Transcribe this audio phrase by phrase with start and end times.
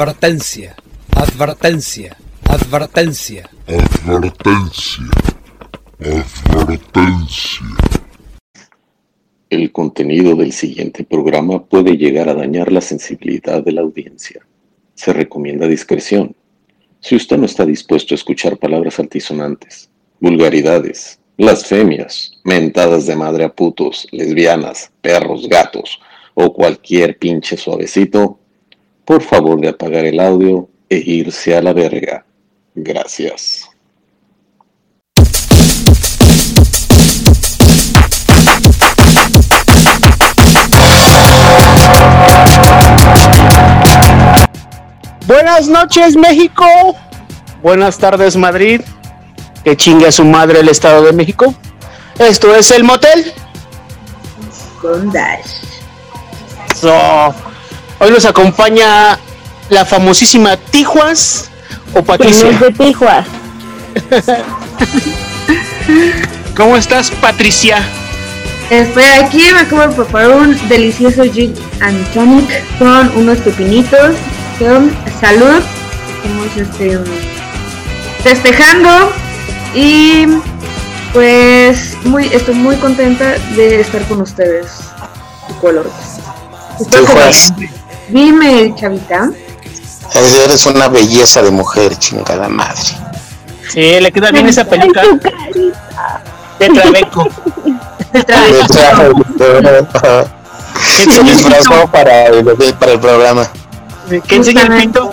[0.00, 0.74] Advertencia,
[1.14, 2.16] advertencia,
[2.48, 3.50] advertencia.
[4.06, 5.04] Advertencia.
[6.48, 7.66] Advertencia.
[9.50, 14.40] El contenido del siguiente programa puede llegar a dañar la sensibilidad de la audiencia.
[14.94, 16.34] Se recomienda discreción.
[17.00, 23.52] Si usted no está dispuesto a escuchar palabras altisonantes, vulgaridades, blasfemias, mentadas de madre a
[23.54, 26.00] putos, lesbianas, perros, gatos
[26.32, 28.40] o cualquier pinche suavecito,
[29.10, 32.24] por favor de apagar el audio e irse a la verga.
[32.76, 33.68] Gracias.
[45.26, 46.64] Buenas noches México,
[47.64, 48.80] buenas tardes Madrid,
[49.64, 51.52] que chingue a su madre el Estado de México.
[52.16, 53.32] Esto es el motel.
[54.80, 55.64] Con Dash.
[56.76, 57.49] So,
[58.00, 59.18] hoy nos acompaña
[59.68, 61.50] la famosísima Tijuas
[61.94, 62.48] o Patricia.
[62.48, 63.26] ¿Quién es de Tijuas?
[66.56, 67.82] ¿Cómo estás Patricia?
[68.70, 74.16] Estoy aquí, me acabo de preparar un delicioso gin and tonic con unos pepinitos.
[74.58, 75.62] Con salud.
[76.16, 76.98] Estamos este,
[78.22, 79.12] festejando
[79.74, 80.26] y
[81.12, 84.68] pues muy, estoy muy contenta de estar con ustedes.
[85.48, 85.90] Tu color.
[88.10, 89.30] Dime, chavita.
[90.14, 92.80] eres una belleza de mujer, chingada madre.
[93.68, 95.02] Sí, le queda bien esa peluca
[96.58, 97.28] de Trabeco.
[98.12, 98.66] Te traigo.
[100.82, 102.44] Se disfrazó para el,
[102.78, 103.48] para el programa.
[104.26, 105.12] Que enseña el pito.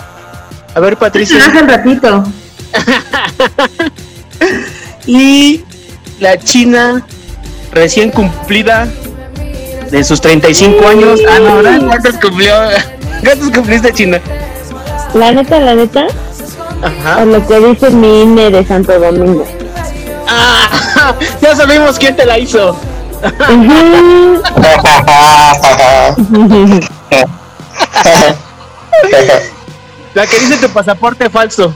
[0.74, 1.38] A ver Patricia.
[1.38, 2.24] Hace un ratito.
[5.08, 5.64] Y
[6.20, 7.02] la China
[7.72, 8.86] recién cumplida
[9.90, 11.20] de sus 35 años.
[11.28, 11.80] Ah, no, ¿verdad?
[11.86, 12.52] ¿Cuántos cumplió?
[13.24, 14.20] ¿Cuántos cumpliste, China?
[15.14, 16.06] La neta, la neta,
[16.82, 17.22] Ajá.
[17.22, 19.46] a lo que dice mi INE de Santo Domingo.
[20.28, 22.78] Ah, ya sabemos quién te la hizo.
[30.14, 31.72] La que dice tu pasaporte falso.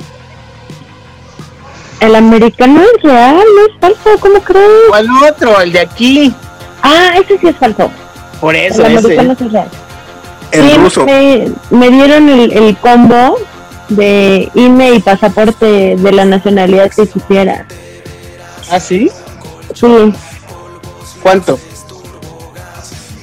[2.01, 4.67] El americano es real, no es falso, ¿cómo crees?
[4.99, 6.35] El otro, el de aquí.
[6.83, 7.91] Ah, ese sí es falso.
[8.43, 9.45] Por El eso, americano ese.
[9.47, 9.69] es real.
[10.51, 11.05] El Sí, ruso.
[11.07, 13.39] Me, me dieron el, el combo
[13.89, 17.65] de INE y pasaporte de la nacionalidad que quisiera.
[18.71, 19.11] ¿Ah, sí?
[19.75, 19.87] Sí,
[21.23, 21.59] ¿Cuánto?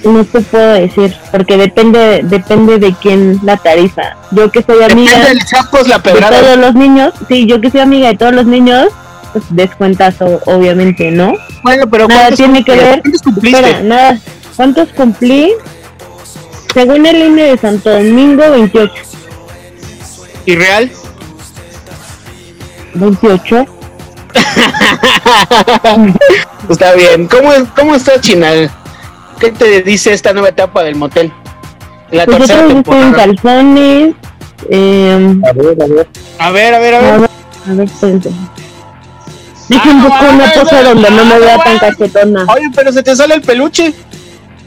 [0.05, 4.15] no te puedo decir, porque depende depende de quién la tarifa.
[4.31, 7.69] Yo que soy amiga Depende del chapos la de todos los niños, sí, yo que
[7.69, 8.87] soy amiga de todos los niños,
[9.33, 11.33] pues descuentazo, obviamente, ¿no?
[11.63, 13.01] Bueno, pero Nada ¿cuántos tiene que ver.
[13.01, 13.59] ¿Cuántos cumpliste?
[13.59, 14.19] Espera, nada.
[14.59, 15.53] ¿Cuántos cumplí?
[16.73, 18.93] Según el INE de Santo Domingo, 28.
[20.45, 20.91] ¿Y real?
[22.93, 23.65] 28.
[26.69, 27.29] Está bien.
[27.29, 28.49] ¿Cómo, cómo está China?
[29.39, 31.31] ¿Qué te dice esta nueva etapa del motel?
[32.11, 34.13] La Pues yo tercera estoy en calzones.
[34.69, 36.07] Eh, A ver, a ver.
[36.37, 37.29] A ver, a ver, a a ver.
[37.65, 37.87] a ver.
[39.69, 42.45] Dije Ah, un poco no, una cosa no, donde no me vea no, tan cachetona.
[42.53, 43.93] Oye, pero se te sale el peluche.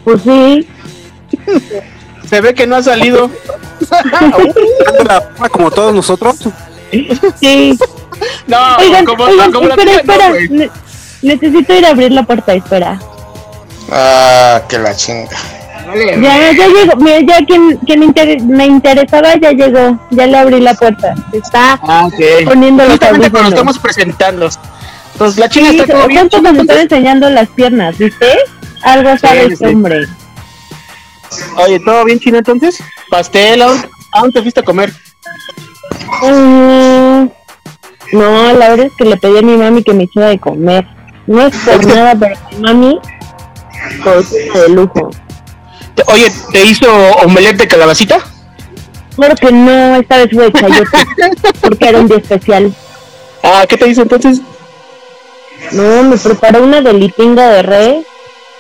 [0.05, 0.69] Pues sí.
[2.29, 3.31] Se ve que no ha salido.
[5.53, 6.37] como todos nosotros.
[7.41, 7.79] Sí.
[8.47, 10.29] No, Oigan, como, oigan, como la espera, espera.
[10.29, 10.35] no.
[10.51, 10.71] Ne-
[11.23, 13.01] necesito ir a abrir la puerta, espera.
[13.91, 15.31] Ah, que la chinga.
[15.95, 16.97] Ya, ya llegó.
[16.97, 19.99] Mira, ya quien, quien inter- me interesaba ya llegó.
[20.11, 21.15] Ya le abrí la puerta.
[21.33, 22.45] Está Ah, ok.
[22.47, 23.49] poniendo los Justamente cuando audífonos.
[23.49, 24.49] estamos presentando.
[25.13, 26.29] Entonces, la china Sí, está todo bien.
[26.29, 28.27] tanto me están enseñando las piernas, ¿viste?
[28.83, 29.75] Algo sabe Sí, este sí.
[29.75, 30.07] hombre.
[31.65, 32.79] Oye, ¿todo bien, China, entonces?
[33.11, 33.63] ¿Pastel?
[33.63, 34.93] ¿A dónde- te fuiste a comer?
[36.23, 37.27] Mm,
[38.13, 40.87] no, la verdad es que le pedí a mi mami que me hiciera de comer.
[41.27, 42.99] No es por nada, pero mi mami
[44.03, 45.11] cocina de lujo.
[45.95, 46.87] Te- Oye, ¿te hizo
[47.25, 48.19] omelette de calabacita?
[49.17, 50.99] Claro que no, esta vez fue de chayote,
[51.61, 52.75] porque era un día especial.
[53.43, 54.41] Ah, ¿qué te hizo entonces?
[55.73, 58.07] No, me preparó una delitinga de res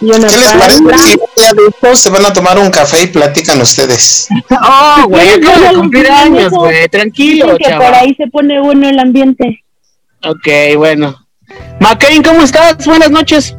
[0.07, 3.07] ¿Qué les parece si un día de estos se van a tomar un café y
[3.07, 4.29] platican ustedes?
[4.51, 6.89] Oh, güey, acabo de cumplir años, güey.
[6.89, 9.63] Tranquilo, que por ahí se pone bueno el ambiente.
[10.25, 11.17] Ok, bueno.
[11.81, 12.85] McCain, ¿cómo estás?
[12.87, 13.57] Buenas noches.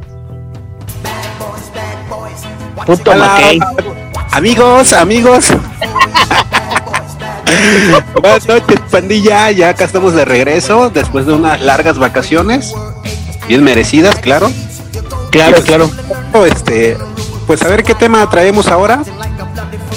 [2.85, 3.61] Puto Hola, McCain.
[4.31, 5.47] amigos, amigos.
[8.21, 9.51] Buenas noches, pandilla.
[9.51, 12.73] Ya acá estamos de regreso después de unas largas vacaciones,
[13.47, 14.51] bien merecidas, claro.
[15.33, 15.89] Claro, claro.
[16.45, 16.95] Este,
[17.47, 19.01] pues a ver qué tema traemos ahora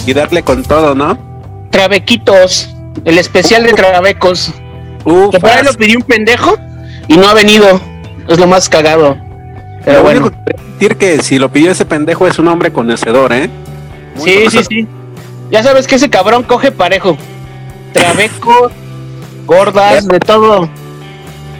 [0.06, 1.18] y darle con todo, ¿no?
[1.70, 2.70] Trabequitos.
[3.04, 4.52] El especial de Trabecos.
[5.04, 6.56] Uf, Que por ahí lo pidió un pendejo
[7.06, 7.80] y no ha venido.
[8.26, 9.16] Es lo más cagado.
[9.84, 10.20] Pero Lo bueno.
[10.22, 13.50] único que quiero decir que si lo pidió ese pendejo es un hombre conocedor, ¿eh?
[14.16, 14.88] Muy Sí, sí, sí.
[15.50, 17.16] Ya sabes que ese cabrón coge parejo.
[17.92, 18.72] Trabecos,
[19.44, 20.68] gordas, de todo.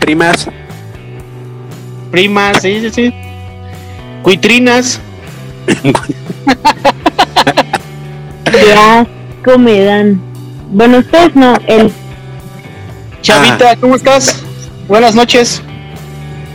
[0.01, 0.49] Primas.
[2.11, 3.15] Primas, sí, sí, sí.
[4.27, 4.99] Cuitrinas.
[8.51, 10.21] Qué asco me dan.
[10.73, 11.93] Bueno, ustedes no, él.
[13.23, 14.43] Chavita, ¿cómo estás?
[14.89, 15.63] Buenas noches.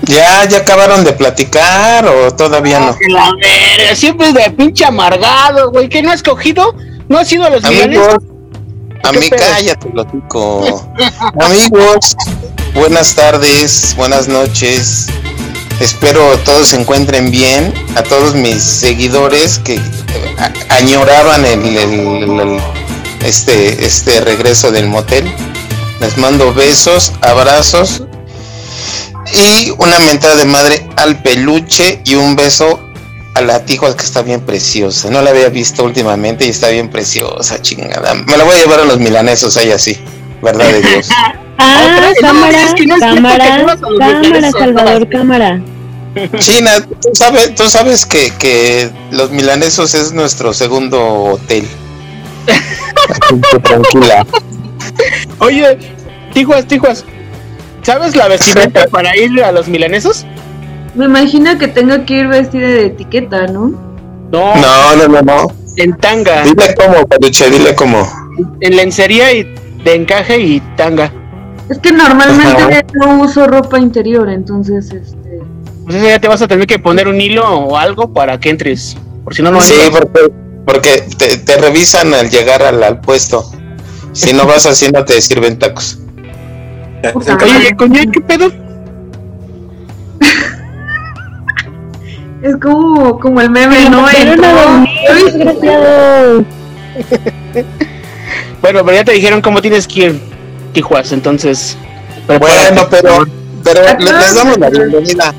[0.02, 2.94] ¿Ya, ya acabaron de platicar o todavía no?
[2.98, 5.88] Que La verga, siempre es de pinche amargado, güey.
[5.88, 6.76] ¿Que no has cogido?
[7.08, 8.18] ¿No has ido a los Amigos,
[9.02, 9.44] a ¿Qué mí pedo?
[9.50, 10.92] cállate, lotico.
[11.40, 12.18] Amigos,
[12.74, 15.08] buenas tardes, buenas noches.
[15.82, 17.74] Espero todos se encuentren bien.
[17.96, 19.82] A todos mis seguidores que eh,
[20.70, 22.62] añoraban el,
[23.26, 25.26] este, este regreso del motel.
[26.00, 28.04] Les mando besos, abrazos
[29.34, 32.80] y una mentada de madre al peluche y un beso
[33.34, 35.10] a la Tijuas que está bien preciosa.
[35.10, 38.14] No la había visto últimamente y está bien preciosa, chingada.
[38.14, 40.00] Me la voy a llevar a los milanesos ahí así,
[40.44, 41.10] verdad de Dios.
[41.64, 45.62] Ah, Otra vez, no, cámara, es que no es cierto que cámara, cámara, Salvador, cámara.
[46.40, 46.72] China,
[47.02, 51.66] tú sabes, tú sabes que, que los milanesos es nuestro segundo hotel.
[53.64, 54.26] Tranquila.
[55.40, 55.78] Oye,
[56.34, 57.06] Tijuas, Tijuas.
[57.84, 60.26] ¿Sabes la vestimenta para ir a los milanesos?
[60.96, 63.70] Me imagino que tengo que ir vestida de etiqueta, ¿no?
[64.32, 65.48] No, No, no, no, no.
[65.78, 68.08] en tanga, Dile cómo, peluche, dile cómo.
[68.60, 69.44] en lencería y
[69.84, 71.12] de encaje y tanga.
[71.72, 72.82] Es que normalmente Ajá.
[72.94, 75.40] no uso ropa interior, entonces, este...
[75.86, 78.50] Pues ese ya te vas a tener que poner un hilo o algo para que
[78.50, 78.96] entres.
[79.24, 80.06] Por si no, no Sí, entras.
[80.12, 80.32] porque,
[80.66, 83.44] porque te, te revisan al llegar al, al puesto.
[84.12, 85.98] Si no vas así, no te sirven tacos.
[87.14, 87.76] Puta Oye, madre.
[87.78, 88.52] coñac, ¿qué pedo?
[92.44, 94.06] Es como, como el meme, ¿no?
[98.62, 100.22] Bueno, pero ya te dijeron cómo tienes que ir,
[100.74, 101.78] Tijuas, entonces.
[102.28, 103.26] Bueno, pero,
[103.64, 105.34] pero les damos la bienvenida.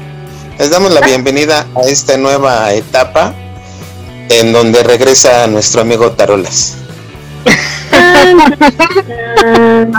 [0.58, 3.34] Les damos la bienvenida a esta nueva etapa
[4.28, 6.76] en donde regresa nuestro amigo Tarolas.
[7.94, 8.34] A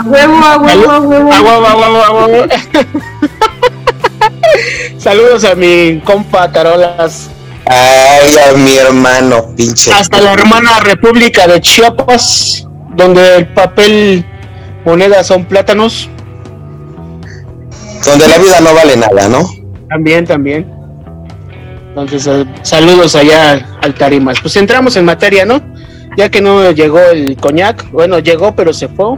[0.06, 1.26] huevo, a huevo, a huevo.
[1.26, 2.48] Guau, guau, guau, guau, guau.
[4.98, 7.28] Saludos a mi compa Tarolas.
[7.66, 9.92] Ay, a mi hermano, pinche.
[9.92, 14.24] Hasta la hermana República de Chiapas, donde el papel
[14.84, 16.08] moneda son plátanos.
[18.04, 19.48] Donde la vida no vale nada, ¿no?
[19.88, 20.70] También, también.
[21.88, 24.40] Entonces, eh, saludos allá al Tarimas.
[24.40, 25.60] Pues entramos en materia, ¿no?
[26.16, 27.90] Ya que no llegó el coñac.
[27.90, 29.16] Bueno, llegó, pero se fue.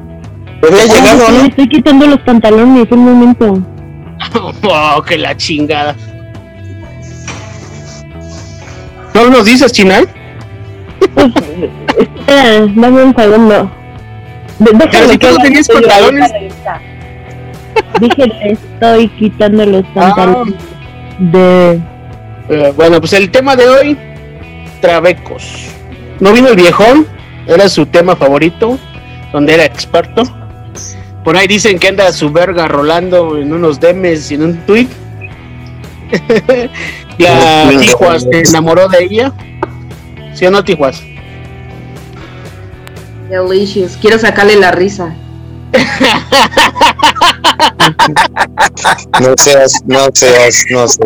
[0.60, 1.44] Pero había llegado, me ¿no?
[1.46, 3.58] estoy quitando los pantalones un momento.
[4.62, 5.94] Oh, que la chingada.
[9.14, 10.08] ¿No nos dices, Chinal?
[11.98, 13.70] Espera, dame un segundo.
[14.58, 16.32] Déjame Pero si tú no tenías pantalones.
[18.00, 20.14] Dije, estoy quitando los Ah.
[20.14, 20.54] pantalones
[21.18, 21.80] de...
[22.48, 23.98] Eh, bueno, pues el tema de hoy,
[24.80, 25.68] Trabecos.
[26.20, 27.06] No vino el viejón,
[27.46, 28.78] era su tema favorito,
[29.32, 30.22] donde era experto.
[31.24, 34.86] Por ahí dicen que anda su verga rolando en unos demes y en un tweet.
[37.18, 39.32] La Tijuas se enamoró de ella.
[40.34, 41.02] ¿Sí o no, Tijuas?
[43.28, 43.96] Delicious.
[43.96, 45.14] Quiero sacarle la risa.
[49.20, 51.00] No seas, no seas, no seas.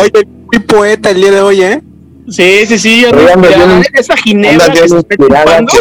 [0.00, 1.82] Oye, muy poeta el día de hoy, ¿eh?
[2.28, 3.04] Sí, sí, sí.
[3.04, 5.72] Oye, anda ya, bien- esa ginebra Anda que bien se está inspirada chupando,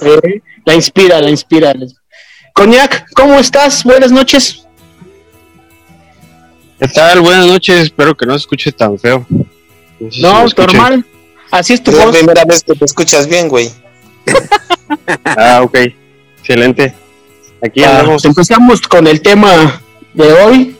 [0.00, 1.72] que- eh, la inspira, la inspira.
[2.52, 3.84] Coñac, ¿cómo estás?
[3.84, 4.66] Buenas noches.
[6.78, 7.20] ¿Qué tal?
[7.20, 9.24] Buenas noches, espero que no se escuche tan feo.
[10.20, 11.04] No, normal.
[11.50, 12.16] Así es tu Es la voz.
[12.16, 13.70] primera vez que te escuchas bien, güey.
[15.24, 15.76] Ah, ok.
[16.38, 16.94] Excelente.
[17.64, 18.22] Aquí Ah, andamos.
[18.22, 19.80] pues empezamos con el tema
[20.14, 20.76] de hoy.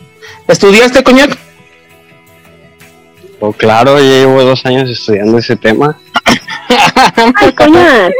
[0.49, 1.37] ¿Estudiaste, Coñac?
[3.41, 5.99] Oh, claro, ya llevo dos años estudiando ese tema.
[6.69, 8.13] ¡Ay, coñac!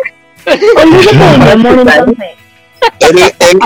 [0.47, 2.27] Olvídate de mi amor entonces.
[3.01, 3.59] Él, él,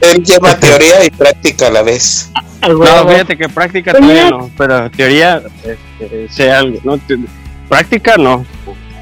[0.00, 2.30] él lleva teoría y práctica a la vez.
[2.68, 6.78] No, fíjate que práctica todavía no, pero teoría este, sé algo.
[6.84, 7.18] No, Te-
[7.68, 8.46] práctica no,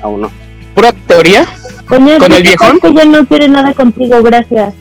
[0.02, 0.31] aún no.
[0.75, 1.47] ¿Pura teoría?
[1.90, 2.80] ¿Con el viejón?
[2.80, 4.75] que ya no quiere nada contigo, gracias.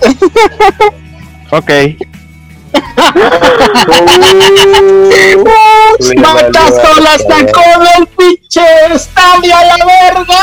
[1.52, 1.70] Ok.
[6.16, 10.40] ¡Matas solas sacó del pinche estadio a la verga!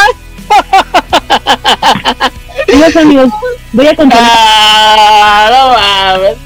[3.02, 3.30] Amigos.
[3.74, 4.20] Voy a contar.
[4.22, 5.70] Ah, no
[6.18, 6.38] mames.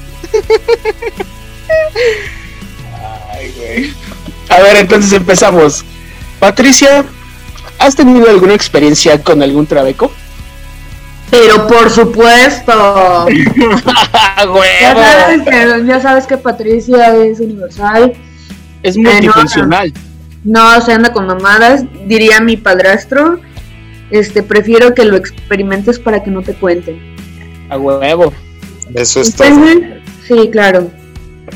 [3.32, 3.94] Ay, güey.
[4.48, 5.84] A ver, entonces empezamos.
[6.40, 7.04] Patricia,
[7.78, 10.10] ¿has tenido alguna experiencia con algún trabeco?
[11.30, 13.26] Pero por supuesto.
[14.38, 15.00] Ya Huevo.
[15.02, 18.12] sabes, que, ya sabes que Patricia es universal.
[18.84, 19.92] Es multifuncional.
[20.44, 23.40] No se anda con mamadas, diría mi padrastro.
[24.10, 27.00] Este, prefiero que lo experimentes para que no te cuenten.
[27.68, 28.32] A huevo.
[28.94, 29.48] Eso es todo.
[30.26, 30.88] Sí, claro.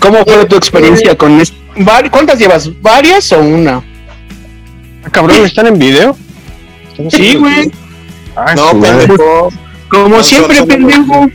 [0.00, 1.56] ¿Cómo fue tu experiencia con esto?
[2.10, 2.68] ¿Cuántas llevas?
[2.82, 3.82] ¿Varias o una?
[5.04, 6.16] Ah, cabrón, ¿están en video?
[7.10, 7.70] Sí, güey.
[8.36, 9.48] Ah, No, pendejo.
[9.88, 11.26] Como No, siempre, pendejo.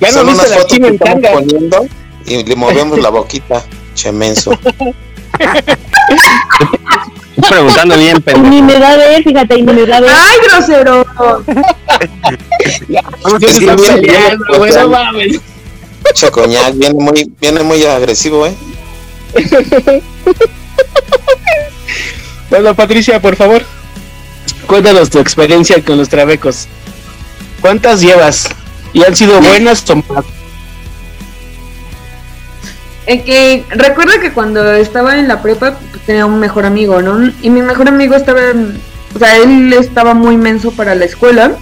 [0.00, 1.32] Ya no viste la china en tanga.
[1.32, 1.86] poniendo
[2.26, 3.62] y le movemos la boquita.
[3.94, 4.52] Chemenso.
[4.52, 4.94] Estoy
[7.50, 8.48] preguntando bien, pendejo.
[8.48, 10.10] ni me da ver, fíjate, ni me da ver.
[10.12, 11.06] ¡Ay, grosero!
[12.88, 13.02] Ya
[13.40, 13.66] Sí,
[14.88, 15.40] mames.
[16.78, 18.54] Viene muy, viene muy agresivo, ¿eh?
[22.50, 23.62] Bueno, Patricia, por favor,
[24.66, 26.66] cuéntanos tu experiencia con los trabecos.
[27.60, 28.48] ¿Cuántas llevas?
[28.92, 30.24] ¿Y han sido buenas o malas?
[33.06, 37.32] Eh, que recuerdo que cuando estaba en la prepa pues, tenía un mejor amigo, ¿no?
[37.42, 38.78] Y mi mejor amigo estaba, en-
[39.14, 41.52] o sea, él estaba muy menso para la escuela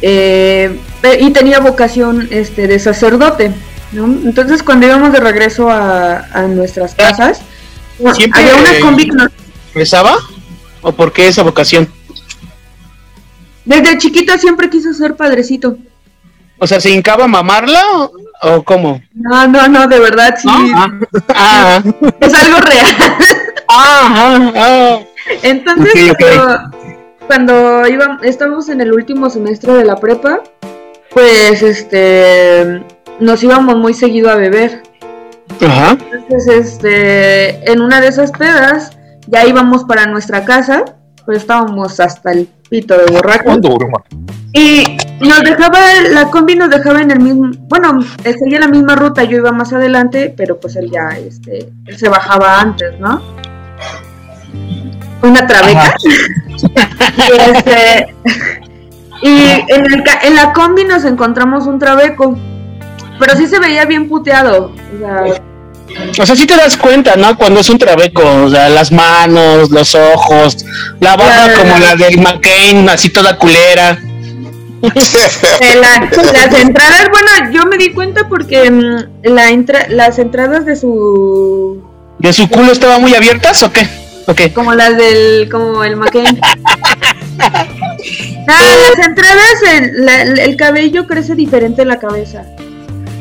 [0.00, 0.78] eh,
[1.20, 3.52] y tenía vocación este de sacerdote,
[3.92, 4.04] ¿no?
[4.06, 7.40] Entonces cuando íbamos de regreso a, a nuestras casas,
[8.14, 9.30] Siempre- había una combi que nos-
[9.78, 10.16] ¿Rezaba?
[10.82, 11.88] ¿O por qué esa vocación?
[13.64, 15.76] desde chiquito siempre quiso ser padrecito.
[16.58, 18.10] O sea, ¿se hincaba a mamarla o,
[18.42, 19.00] o cómo?
[19.14, 20.88] No, no, no, de verdad sí, Ah,
[21.28, 21.82] ah,
[22.20, 22.96] es algo real.
[23.68, 24.98] ah, ah.
[25.42, 26.74] Entonces, Ok, ok.
[27.28, 30.40] cuando, iba, estábamos en el último semestre de la prepa,
[31.10, 32.82] pues este
[33.20, 34.82] nos íbamos muy seguido a beber.
[35.60, 35.96] Ajá.
[36.12, 38.96] Entonces, este, en una de esas pedas,
[39.30, 40.84] ya íbamos para nuestra casa,
[41.24, 43.60] pues estábamos hasta el pito de borracho.
[44.54, 45.78] Y nos dejaba,
[46.10, 49.52] la combi nos dejaba en el mismo, bueno, eh, seguía la misma ruta, yo iba
[49.52, 53.20] más adelante, pero pues él ya, este, él se bajaba antes, ¿no?
[55.22, 55.94] Una trabeca.
[56.56, 58.14] y, este,
[59.22, 62.36] y en, el, en la combi nos encontramos un trabeco,
[63.18, 65.42] pero sí se veía bien puteado, o sea,
[66.20, 67.36] O sea, sí te das cuenta, ¿no?
[67.36, 70.64] Cuando es un trabeco, o sea, las manos, los ojos,
[71.00, 73.98] la barba como la del McCain, así toda culera.
[74.80, 80.76] La- las entradas, bueno, yo me di cuenta porque mm, la entra- las entradas de
[80.76, 81.82] su
[82.20, 83.88] ¿De su culo estaban muy abiertas o qué?
[84.28, 84.52] Ok.
[84.54, 86.40] como las del como el McCain.
[88.50, 92.44] Ah, las entradas, el, la- el cabello crece diferente en la cabeza.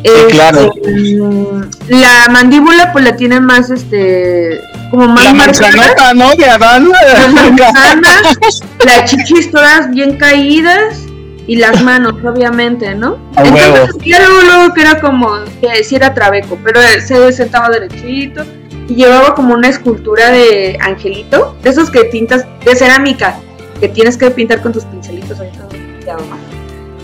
[0.03, 0.73] Este, claro.
[0.85, 4.61] mm, La mandíbula pues la tiene más este
[4.91, 6.13] como más La marcada.
[6.13, 6.35] ¿no?
[6.35, 6.89] De Adán.
[8.85, 11.07] Las chichis todas bien caídas
[11.47, 13.17] y las manos, obviamente, ¿no?
[13.35, 13.43] A.
[13.45, 15.29] Entonces, ya luego, luego que era como
[15.61, 18.43] que sí era trabeco, pero se sentaba derechito
[18.89, 23.39] y llevaba como una escultura de angelito, de esos que pintas de cerámica,
[23.79, 25.39] que tienes que pintar con tus pincelitos
[25.71, 26.46] pintado, ¿no?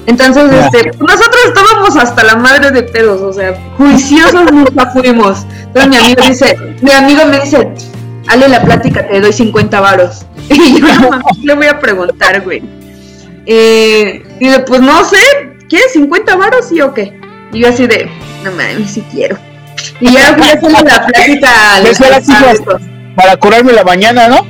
[0.06, 0.66] Entonces, Ya.
[0.66, 5.46] este, nosotros estábamos hasta la madre de pedos, o sea, juiciosos nunca fuimos.
[5.66, 7.70] Entonces mi amigo dice, mi amigo me dice,
[8.28, 10.26] hale la plática, te doy 50 varos.
[10.50, 12.62] Y yo no le voy a preguntar, güey.
[13.46, 15.18] Eh, dice, pues no sé,
[15.70, 17.18] ¿quieres 50 varos sí o qué?
[17.54, 18.10] Y yo así de,
[18.44, 19.38] no mames, si quiero.
[20.02, 22.02] Y ya fui a hacerle la plática a pues.
[22.02, 22.82] estos.
[23.16, 24.46] Para curarme la mañana, ¿no?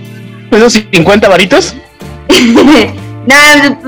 [0.51, 1.75] Esos 50 varitos.
[3.27, 3.79] Nada,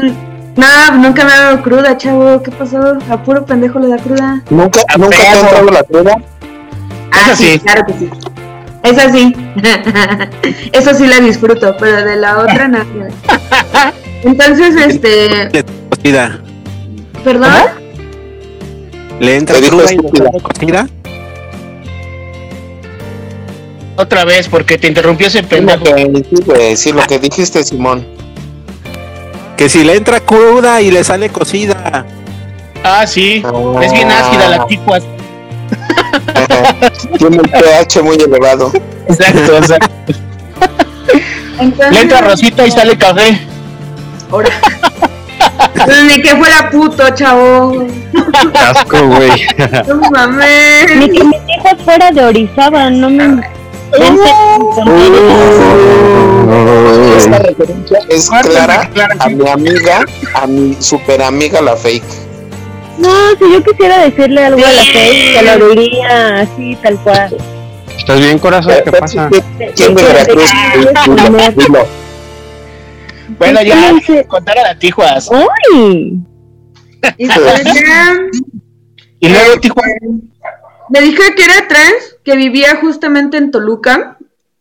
[0.56, 2.42] nada, nunca me ha dado cruda, chavo.
[2.44, 2.98] ¿Qué pasó?
[3.10, 4.42] A puro pendejo le da cruda.
[4.50, 6.16] ¿Nunca, nunca te ha entrado la cruda?
[7.12, 7.60] Ah, Esa sí, sí.
[7.60, 8.10] claro que sí.
[8.84, 9.36] Esa sí.
[10.72, 12.80] Esa sí la disfruto, pero de la otra no.
[14.24, 15.64] Entonces, este.
[15.90, 16.40] Cocida.
[17.24, 17.52] ¿Perdón?
[19.20, 20.88] ¿Le entra cruda y le cocida?
[23.98, 25.86] Otra vez, porque te interrumpió ese pendejo.
[25.86, 28.06] sí, sí, lo que dijiste, Simón.
[29.58, 32.06] Que si le entra cruda y le sale cocida.
[32.84, 33.44] Ah, sí.
[33.82, 35.00] Es bien ácida la ticua.
[37.18, 38.72] Tiene un pH muy elevado.
[39.08, 40.14] Exacto, exacto.
[41.60, 41.92] Entonces.
[41.92, 43.40] Le entra rosita y sale café.
[44.32, 44.50] Ahora.
[46.08, 47.86] Ni que fuera puto, chavo.
[48.54, 49.48] Asco, güey.
[49.88, 50.96] No mames.
[50.98, 53.42] Ni que mis hijos fuera de Orizaba, no me.
[57.18, 62.04] Esta referencia es clara Clara, a mi amiga, a mi super amiga la fake.
[62.98, 67.36] No, si yo quisiera decirle algo a la fe, te lo diría así, tal cual.
[67.98, 68.76] ¿Estás bien, corazón?
[68.84, 69.30] ¿Qué pasa?
[69.76, 70.50] ¿Quién de Veracruz?
[71.56, 71.88] Dilo.
[73.40, 73.94] Bueno, ya,
[74.28, 75.30] contar a la Tijuas.
[75.32, 76.20] ¡Uy!
[77.18, 77.28] Y
[79.30, 79.88] pues luego Tijuas.
[80.90, 84.15] me dijo que era trans, que vivía justamente en Toluca,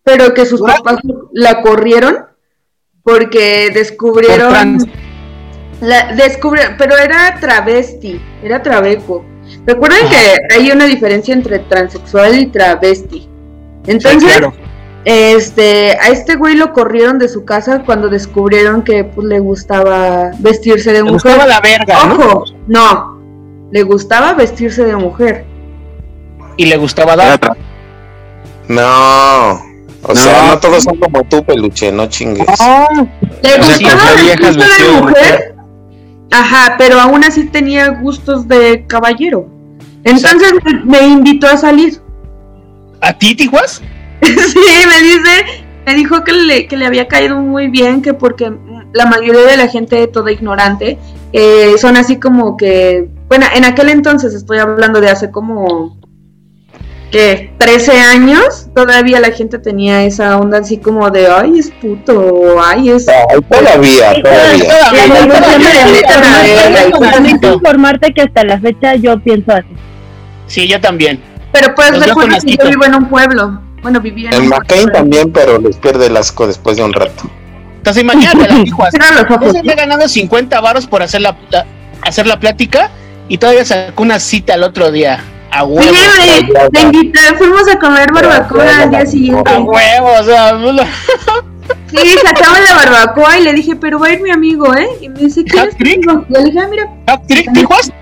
[0.05, 0.99] pero que sus papás
[1.33, 2.27] la corrieron
[3.03, 4.87] porque Por descubrieron trans.
[5.81, 9.25] la descubrieron, pero era travesti, era trabeco.
[9.67, 13.29] Recuerden que hay una diferencia entre transexual y travesti.
[13.87, 14.55] Entonces, claro.
[15.05, 20.31] este, a este güey lo corrieron de su casa cuando descubrieron que pues, le gustaba
[20.39, 21.33] vestirse de Me mujer.
[21.33, 22.15] gustaba la verga, ¿no?
[22.15, 23.21] Ojo, no,
[23.71, 25.45] le gustaba vestirse de mujer.
[26.57, 27.39] Y le gustaba dar.
[28.69, 29.74] No.
[30.07, 30.49] O sea, No.
[30.49, 32.47] no todos son como tú, peluche, no chingues.
[33.43, 35.55] Le O sea, gustaba viejas de mujer.
[36.31, 39.47] Ajá, pero aún así tenía gustos de caballero.
[40.05, 42.01] Entonces me, me invitó a salir.
[43.01, 43.83] ¿A ti, Tijuas?
[44.23, 44.59] sí,
[44.89, 48.53] me dice, me dijo que le, que le había caído muy bien, que porque
[48.93, 50.99] la mayoría de la gente, toda ignorante,
[51.33, 55.99] eh, son así como que, bueno, en aquel entonces estoy hablando de hace como,
[57.15, 62.19] que 13 años, todavía la gente tenía esa onda así como de, ay, es puto,
[62.19, 63.07] o ay, es...
[63.09, 64.69] Ay, todavía, todavía.
[66.89, 69.69] Informarte- que hasta la fecha yo pienso así.
[70.49, 71.21] Sí, yo también.
[71.53, 73.61] Pero pues recuerda que yo vivo en un pueblo.
[73.81, 77.31] Bueno, vivía en En también, pero les pierde el asco después de un rato.
[77.77, 78.91] Entonces imagínate la Tijuas.
[78.93, 79.55] Cierra los ojos.
[79.55, 81.65] Ese me ha ganado 50 varos por hacer la, la-
[82.03, 82.91] hacer la plática
[83.29, 85.23] y todavía sacó una cita el otro día.
[85.55, 85.93] A Sí, huevo.
[86.53, 89.51] me, me invité, fuimos a comer barbacoa al día siguiente.
[89.51, 90.59] A huevo, o sea,
[91.91, 94.89] Sí, sacamos la barbacoa y le dije, pero va a ir mi amigo, ¿eh?
[95.01, 97.93] Y me dice, ¿quién es le dije, ah, mira, ¿Hat-trick, Tijuas?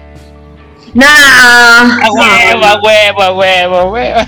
[0.95, 2.05] nah.
[2.07, 4.21] A huevo, a huevo, a huevo, a huevo.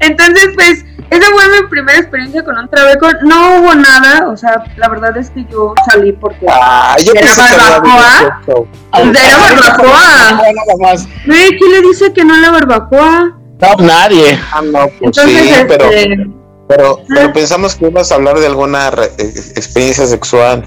[0.00, 3.08] Entonces, pues, esa fue mi primera experiencia con un trabeco.
[3.22, 6.46] No hubo nada, o sea, la verdad es que yo salí porque...
[6.48, 8.40] Ah, yo ¿Era barbacoa?
[8.94, 10.32] Era barbacoa.
[10.32, 11.08] Nada más.
[11.26, 13.36] Güey, ¿quién le dice que no la barbacoa?
[13.60, 14.38] No, nadie.
[14.52, 16.30] Ah, no, pues Entonces, sí, pero, este...
[16.68, 20.64] pero, pero pensamos que ibas a hablar de alguna re- eh, experiencia sexual.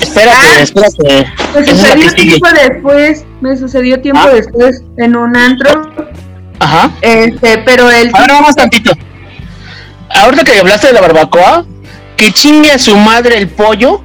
[0.00, 0.60] Espérate, Ah.
[0.60, 1.32] espérate.
[1.54, 4.30] Me sucedió tiempo después, me sucedió tiempo Ah.
[4.30, 5.92] después en un antro,
[6.58, 6.90] Ajá.
[7.02, 8.90] este, pero el Ahora vamos tantito.
[10.14, 11.64] Ahorita que hablaste de la barbacoa,
[12.16, 14.02] que chingue a su madre el pollo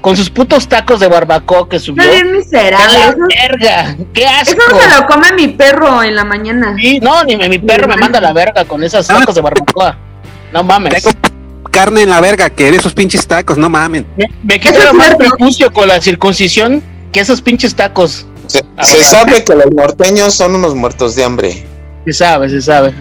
[0.00, 2.04] con sus putos tacos de barbacoa que subió.
[2.04, 3.16] no es ¡A miserable, eso,
[3.48, 3.96] verga!
[4.12, 4.62] ¡Qué asco!
[4.68, 6.76] eso se lo come mi perro en la mañana.
[6.78, 9.40] Sí, no, ni mi, mi perro me manda a la verga con esos tacos de
[9.40, 9.98] barbacoa.
[10.52, 11.02] No mames.
[11.02, 11.10] Tengo
[11.72, 14.06] carne en la verga, que esos pinches tacos, no mamen.
[14.16, 18.26] Me, me es más prepucio con la circuncisión que esos pinches tacos.
[18.46, 21.66] Se, se sabe que los norteños son unos muertos de hambre.
[22.04, 22.94] Se sabe, se sabe.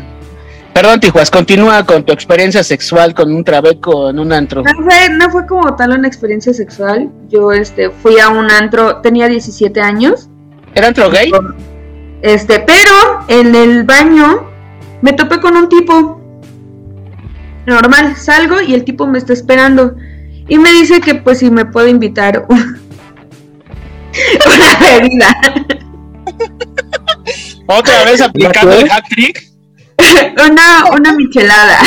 [0.75, 4.61] Perdón, Tijuas, continúa con tu experiencia sexual con un trabeco en un antro.
[4.61, 7.09] No fue, no fue como tal una experiencia sexual.
[7.29, 10.27] Yo este fui a un antro, tenía 17 años.
[10.73, 11.31] ¿Era antro gay?
[12.21, 12.91] Este, pero
[13.29, 14.49] en el baño
[15.01, 16.19] me topé con un tipo.
[17.65, 19.95] Normal, salgo y el tipo me está esperando.
[20.49, 22.81] Y me dice que pues si me puede invitar un-
[24.45, 25.37] una bebida.
[27.65, 29.54] Otra vez aplicando el hack trick.
[30.49, 31.79] una, una michelada.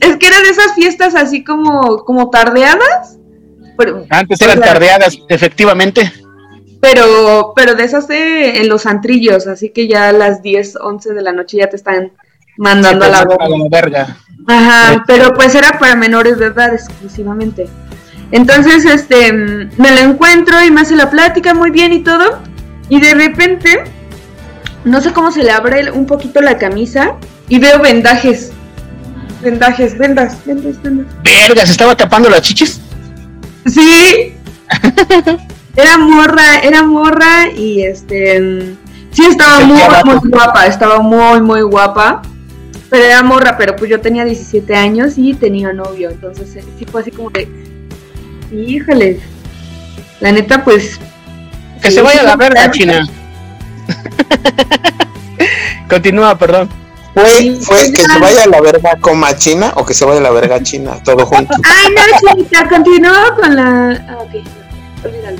[0.00, 3.18] es que eran de esas fiestas así como, como tardeadas.
[3.76, 6.12] Pero, Antes eran tardeadas, efectivamente.
[6.80, 11.14] Pero, pero de esas de en los antrillos, así que ya a las 10, 11
[11.14, 12.12] de la noche ya te están
[12.58, 13.48] mandando a la A boca.
[13.48, 14.16] la verga.
[14.46, 17.66] Ajá, pero pues era para menores de edad exclusivamente.
[18.30, 22.38] Entonces, este, mm, me lo encuentro y me hace la plática muy bien y todo.
[22.88, 23.84] Y de repente,
[24.84, 27.16] no sé cómo se le abre un poquito la camisa
[27.48, 28.52] y veo vendajes.
[29.42, 31.06] Vendajes, vendas, vendas, vendas.
[31.22, 32.80] Verga, se estaba tapando las chichis.
[33.66, 34.34] Sí.
[35.76, 38.76] Era morra, era morra y este
[39.10, 42.22] sí estaba muy, muy guapa, estaba muy muy guapa.
[42.90, 46.84] Pero era morra, pero pues yo tenía 17 años y tenía novio, entonces eh, sí
[46.84, 47.48] fue así como de
[48.52, 49.18] híjole.
[50.20, 51.00] La neta pues
[51.82, 52.70] Que sí, se vaya a la verga.
[52.70, 53.04] China.
[55.88, 56.68] Continúa, perdón.
[57.14, 60.18] ¿Fue, fue pues que se vaya a la verga coma china o que se vaya
[60.18, 61.00] a la verga china?
[61.04, 61.54] Todo junto.
[61.62, 64.04] Ay, no, chiquita, continúa con la.
[64.08, 64.44] Ah, ok,
[65.04, 65.38] olvídalo.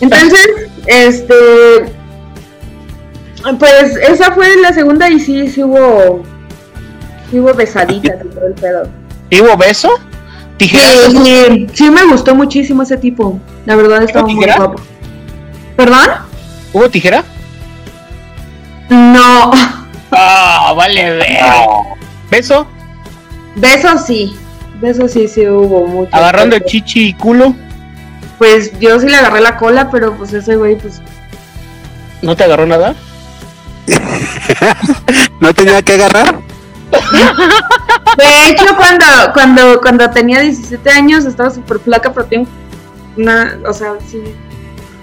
[0.00, 0.48] Entonces,
[0.86, 1.94] este.
[3.58, 6.24] Pues esa fue la segunda y sí, sí hubo.
[7.30, 8.88] Sí hubo besaditas y todo el pedo.
[9.30, 9.90] ¿Y hubo beso?
[10.56, 11.12] ¿Tijeras?
[11.12, 13.38] sí, sí me gustó muchísimo ese tipo.
[13.64, 14.82] La verdad estaba muy guapo.
[15.76, 16.08] ¿Perdón?
[16.72, 17.24] ¿Hubo tijera?
[18.90, 19.52] No.
[20.10, 21.40] Ah, vale, ver.
[22.30, 22.66] ¿Beso?
[23.54, 24.36] Besos sí.
[24.80, 26.14] Besos sí, sí hubo mucho.
[26.14, 27.54] ¿Agarrando el chichi y culo?
[28.38, 31.00] Pues yo sí le agarré la cola, pero pues ese güey, pues.
[32.22, 32.94] ¿No te agarró nada?
[35.40, 36.40] ¿No tenía que agarrar?
[38.16, 42.48] De hecho, cuando, cuando, cuando tenía 17 años estaba súper flaca, pero tenía
[43.16, 44.22] una, o sea, sí,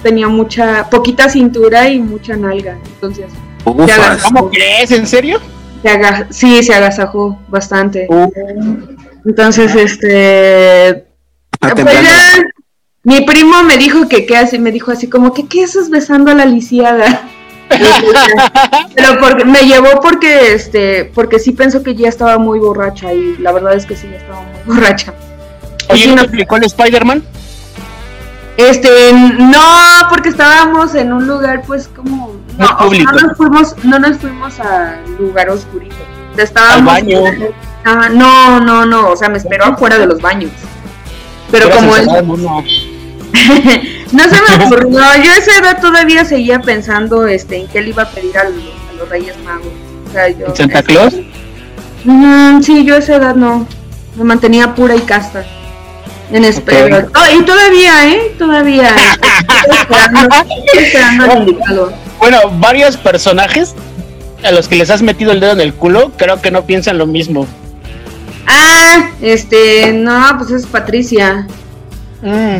[0.04, 2.78] tenía mucha, poquita cintura y mucha nalga.
[2.86, 3.28] Entonces,
[3.72, 4.24] Ufas.
[4.24, 4.92] ¿Cómo crees?
[4.92, 5.40] ¿En serio?
[5.84, 8.08] se aga- sí, se agasajó bastante.
[9.26, 11.06] Entonces, este,
[11.60, 12.42] pues ya,
[13.04, 16.32] mi primo me dijo que qué así, me dijo así como que qué haces besando
[16.32, 17.22] a la lisiada.
[18.96, 23.36] Pero porque me llevó porque este, porque sí pensó que ya estaba muy borracha y
[23.38, 25.14] la verdad es que sí ya estaba muy borracha.
[25.90, 27.24] Oye, Sí, ¿no explicó el Spider-Man?
[28.58, 29.62] Este, no,
[30.10, 33.12] porque estábamos en un lugar pues como Muy o sea, público.
[33.12, 35.96] no nos fuimos, no nos fuimos al lugar oscurito.
[36.32, 37.20] O sea, Estábamos Al baño.
[37.84, 40.52] Ajá, no, no, no, o sea, me esperó afuera de los baños.
[41.52, 42.06] Pero Eras como él,
[44.12, 47.89] no se me ocurrió, yo a esa edad todavía seguía pensando este en qué le
[47.89, 49.67] iba a pedir a los, a los Reyes Magos.
[50.08, 51.13] O sea, yo ¿En Santa Claus?
[52.04, 53.67] Mm, sí, yo a esa edad no.
[54.15, 55.46] Me mantenía pura y casta.
[56.32, 57.08] En espera.
[57.15, 58.36] Oh, y todavía, ¿eh?
[58.38, 58.89] Todavía.
[58.96, 60.20] Estoy esperando,
[60.65, 61.93] estoy esperando al indicador.
[62.20, 63.76] Bueno, varios personajes
[64.44, 66.98] a los que les has metido el dedo en el culo, creo que no piensan
[66.98, 67.48] lo mismo.
[68.48, 71.48] Ah, este, no, pues es Patricia.
[72.22, 72.58] Mm.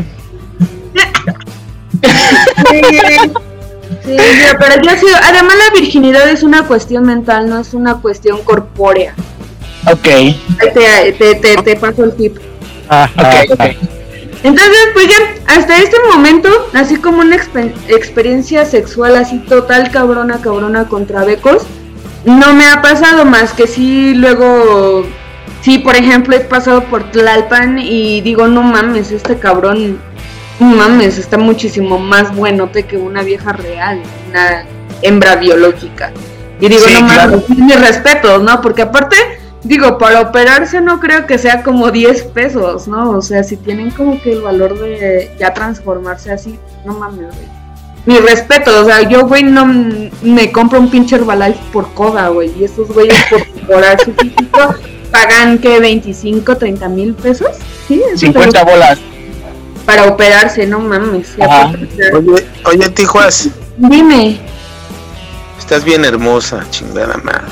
[4.04, 7.96] Sí, sí, pero yo sí, además la virginidad es una cuestión mental, no es una
[7.96, 9.14] cuestión corpórea.
[9.86, 10.02] Ok.
[10.74, 12.36] Te, te, te, te paso el tip.
[12.88, 13.97] Ah, Ok, ok.
[14.42, 15.16] Entonces, pues ya,
[15.54, 21.64] hasta este momento, así como una exper- experiencia sexual así total cabrona, cabrona contra becos,
[22.24, 25.04] no me ha pasado más que sí luego,
[25.62, 29.98] sí, por ejemplo, he pasado por Tlalpan y digo, no mames, este cabrón,
[30.60, 34.64] no mames, está muchísimo más buenote que una vieja real, una
[35.02, 36.12] hembra biológica.
[36.60, 37.30] Y digo, Sí, no claro.
[37.48, 38.60] mames, mis respetos, ¿no?
[38.60, 39.16] Porque aparte,
[39.64, 43.10] Digo, para operarse no creo que sea como 10 pesos, ¿no?
[43.10, 47.58] O sea, si tienen como que el valor de ya transformarse así, no mames, güey.
[48.06, 49.66] Mi respeto, o sea, yo, güey, no
[50.22, 52.50] me compro un pinche Herbalife por coda, güey.
[52.58, 54.74] Y estos güeyes por mejorar su físico
[55.10, 57.48] pagan, que 25, 30 mil pesos?
[57.86, 58.98] Sí, eso 50 te- bolas.
[59.84, 61.34] Para operarse, no mames.
[61.38, 64.38] Oye, oye, Tijuas, Dime,
[65.58, 67.42] estás bien hermosa, chingada madre.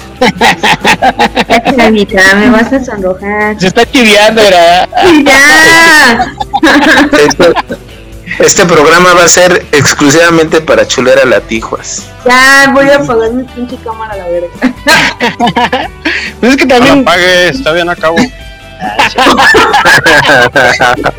[1.79, 3.59] Anita, me vas a sonrojar.
[3.61, 4.89] Se está chiviando, era.
[5.25, 6.33] ¡Ya!
[7.19, 7.53] Este,
[8.39, 12.05] este programa va a ser exclusivamente para chulera la Tijuas.
[12.25, 14.49] Ya, voy a apagar mi pinche cámara a la verga.
[16.41, 17.05] Pues es que No la también.
[17.05, 18.17] pagues, todavía no acabo.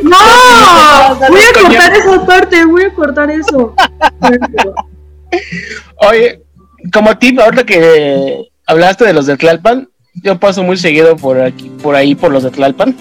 [0.04, 1.16] ¡No!
[1.30, 3.74] Voy a cortar esa parte, voy a cortar eso.
[5.98, 6.42] Oye,
[6.94, 9.90] como tip, ahorita que hablaste de los de Tlalpan,
[10.24, 12.96] yo paso muy seguido por aquí, por ahí, por los de Tlalpan.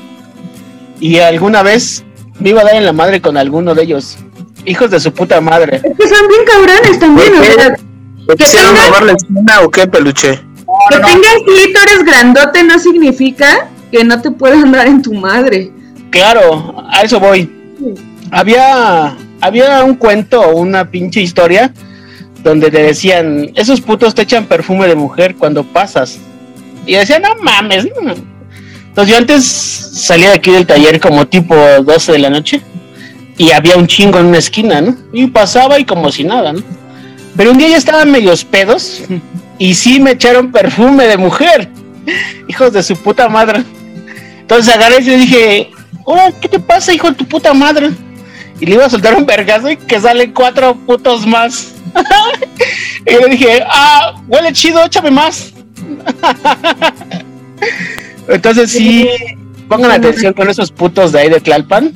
[1.00, 2.04] Y alguna vez
[2.40, 4.18] me iba a dar en la madre con alguno de ellos.
[4.64, 5.76] Hijos de su puta madre.
[5.76, 7.76] Es que son bien cabrones también, o sea,
[8.28, 10.40] ¿Te quisieron tengas- robar la esquina o qué, peluche?
[10.90, 15.70] que tengas clítoris grandote no significa que no te puedan dar en tu madre.
[16.10, 17.50] Claro, a eso voy.
[18.32, 21.72] Había, había un cuento o una pinche historia
[22.46, 26.18] donde te decían, esos putos te echan perfume de mujer cuando pasas.
[26.86, 27.86] Y decían, no mames.
[28.00, 28.14] no".
[28.88, 32.60] Entonces yo antes salía de aquí del taller como tipo 12 de la noche
[33.36, 34.96] y había un chingo en una esquina, ¿no?
[35.12, 36.60] Y pasaba y como si nada, ¿no?
[37.36, 39.02] Pero un día ya estaban medios pedos
[39.58, 41.68] y sí me echaron perfume de mujer.
[42.48, 43.64] Hijos de su puta madre.
[44.40, 45.70] Entonces agarré y le dije,
[46.04, 47.90] "Hola, ¿qué te pasa, hijo de tu puta madre?
[48.60, 51.74] Y le iba a soltar un vergazo y que salen cuatro putos más.
[53.06, 55.52] y yo le dije, ah, huele chido, échame más.
[58.28, 59.08] Entonces sí,
[59.68, 61.92] pongan atención con esos putos de ahí de Tlalpan,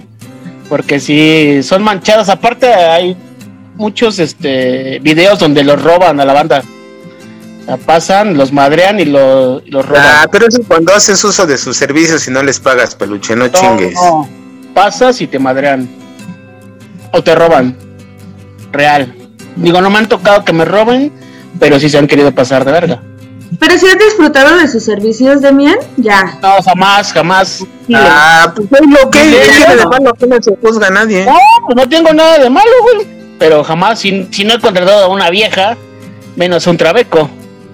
[0.68, 2.28] porque sí, son manchados.
[2.28, 3.16] Aparte hay
[3.76, 6.62] muchos este videos donde los roban a la banda.
[7.66, 10.02] Sea, pasan, los madrean y, lo- y los roban.
[10.04, 13.46] Ah, pero eso cuando haces uso de sus servicios y no les pagas, peluche, no,
[13.46, 13.94] No, chingues.
[13.94, 14.28] no.
[14.72, 15.88] Pasas y te madrean.
[17.12, 17.76] O te roban.
[18.72, 19.14] Real.
[19.56, 21.12] Digo, no me han tocado que me roben,
[21.58, 23.00] pero sí se han querido pasar de verga.
[23.58, 26.38] Pero si has disfrutado de sus servicios, Demian, ya.
[26.40, 27.64] No, jamás, jamás.
[27.86, 29.90] Sí, Ah, pues es lo que Sí, ¿qué tiene de no.
[29.90, 31.24] malo que no se juzga a nadie.
[31.26, 31.36] No,
[31.66, 33.06] pues no tengo nada de malo, güey.
[33.40, 35.76] pero jamás, si, si no he contratado a una vieja,
[36.36, 37.28] menos un trabeco.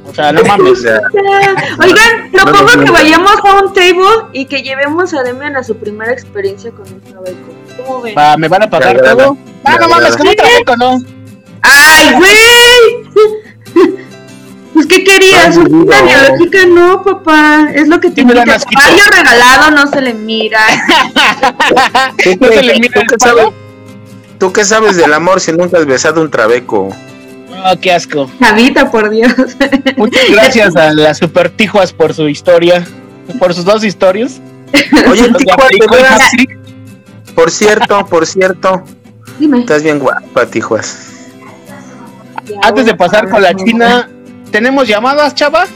[0.09, 0.79] O sea, no mames.
[1.83, 6.13] Oigan, propongo que vayamos a un table y que llevemos a Demian a su primera
[6.13, 7.49] experiencia con un trabeco.
[7.77, 8.15] ¿Cómo ven?
[8.17, 9.37] Va, ¿Me van a pagar todo?
[9.65, 10.99] Ah, no mames, con un trabeco no.
[11.69, 13.95] ¡Ay, güey!
[14.75, 15.57] Pues, ¿qué querías?
[15.57, 16.07] Ay, Una no.
[16.07, 17.69] biológica no, papá.
[17.75, 18.41] Es lo que tiene que.
[18.45, 20.61] Caballo regalado no se le mira.
[22.23, 23.47] ¿Tú ¿No qué- se le mira tú qué sabes-
[24.39, 26.91] ¿Tú qué sabes del amor si nunca has besado un trabeco?
[27.81, 28.31] Qué asco.
[28.39, 29.33] Chavita, por Dios.
[29.97, 32.87] Muchas gracias a las super tijuas por su historia,
[33.39, 34.41] por sus dos historias.
[35.09, 36.21] Oye, Tijuas,
[37.35, 38.83] por cierto, por cierto,
[39.39, 39.61] Dime.
[39.61, 41.13] estás bien guapa, Tijuas.
[42.63, 44.09] Antes de pasar con la China,
[44.51, 45.67] ¿tenemos llamadas, chava?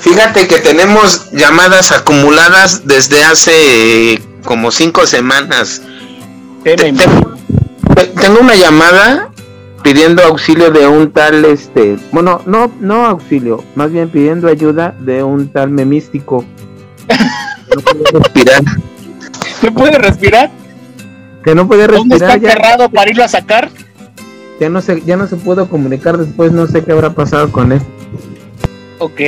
[0.00, 5.82] Fíjate que tenemos llamadas acumuladas desde hace eh, como cinco semanas.
[6.64, 9.30] Tengo una llamada
[9.82, 15.22] pidiendo auxilio de un tal este bueno no no auxilio más bien pidiendo ayuda de
[15.22, 16.44] un tal memístico
[17.74, 18.62] no puede respirar
[19.62, 20.50] ¿Me puede respirar?
[21.44, 23.70] que no puede ¿Dónde está respirar enterrado para irlo a sacar?
[24.60, 27.72] Ya no se ya no se pudo comunicar después no sé qué habrá pasado con
[27.72, 27.80] él
[28.98, 29.20] Ok.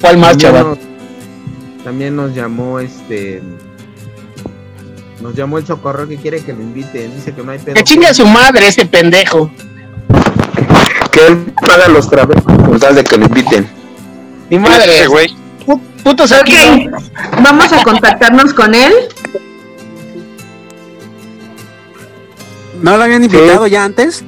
[0.00, 0.62] ¿Cuál más, también chava?
[0.62, 0.78] nos,
[1.84, 3.42] también nos llamó este
[5.20, 7.82] nos llamó el socorro que quiere que lo invite dice que no hay pedo Que
[7.82, 9.50] chingue a su madre ese pendejo.
[11.10, 13.68] que él paga los trabajos con tal de que lo inviten
[14.50, 14.94] Ni madre.
[15.00, 15.34] Ese güey.
[15.66, 16.54] Pu- Putos aquí.
[16.56, 17.02] Ok,
[17.42, 18.92] vamos a contactarnos con él.
[22.80, 24.24] ¿No lo habían invitado ya antes?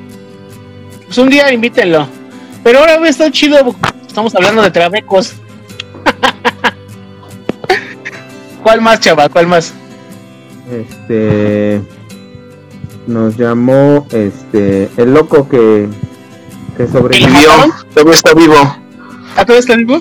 [1.07, 2.07] Pues un día invítenlo.
[2.63, 3.75] Pero ahora está chido.
[4.07, 5.35] Estamos hablando de trabecos.
[8.63, 9.29] ¿Cuál más, chava?
[9.29, 9.73] ¿Cuál más?
[10.71, 11.83] este
[13.07, 15.89] nos llamó este el loco que
[16.77, 17.51] que sobrevivió
[17.93, 18.77] todavía está vivo
[19.37, 20.01] ¿A todo está vivo?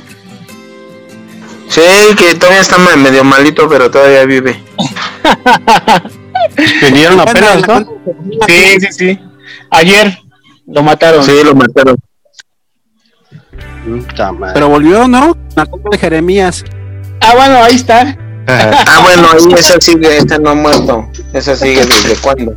[1.67, 1.81] sí
[2.17, 4.61] que todavía está medio malito pero todavía vive
[6.81, 7.79] Vinieron apenas, ¿no?
[8.47, 9.19] Sí, sí, sí.
[9.71, 10.17] Ayer
[10.67, 11.23] lo mataron.
[11.23, 11.97] sí lo mataron.
[14.53, 15.35] Pero volvió, ¿no?
[15.55, 16.63] La culpa de Jeremías.
[17.21, 18.17] Ah, bueno, ahí está.
[18.49, 22.55] ah bueno ahí esa sigue esa no ha muerto esa sigue desde cuándo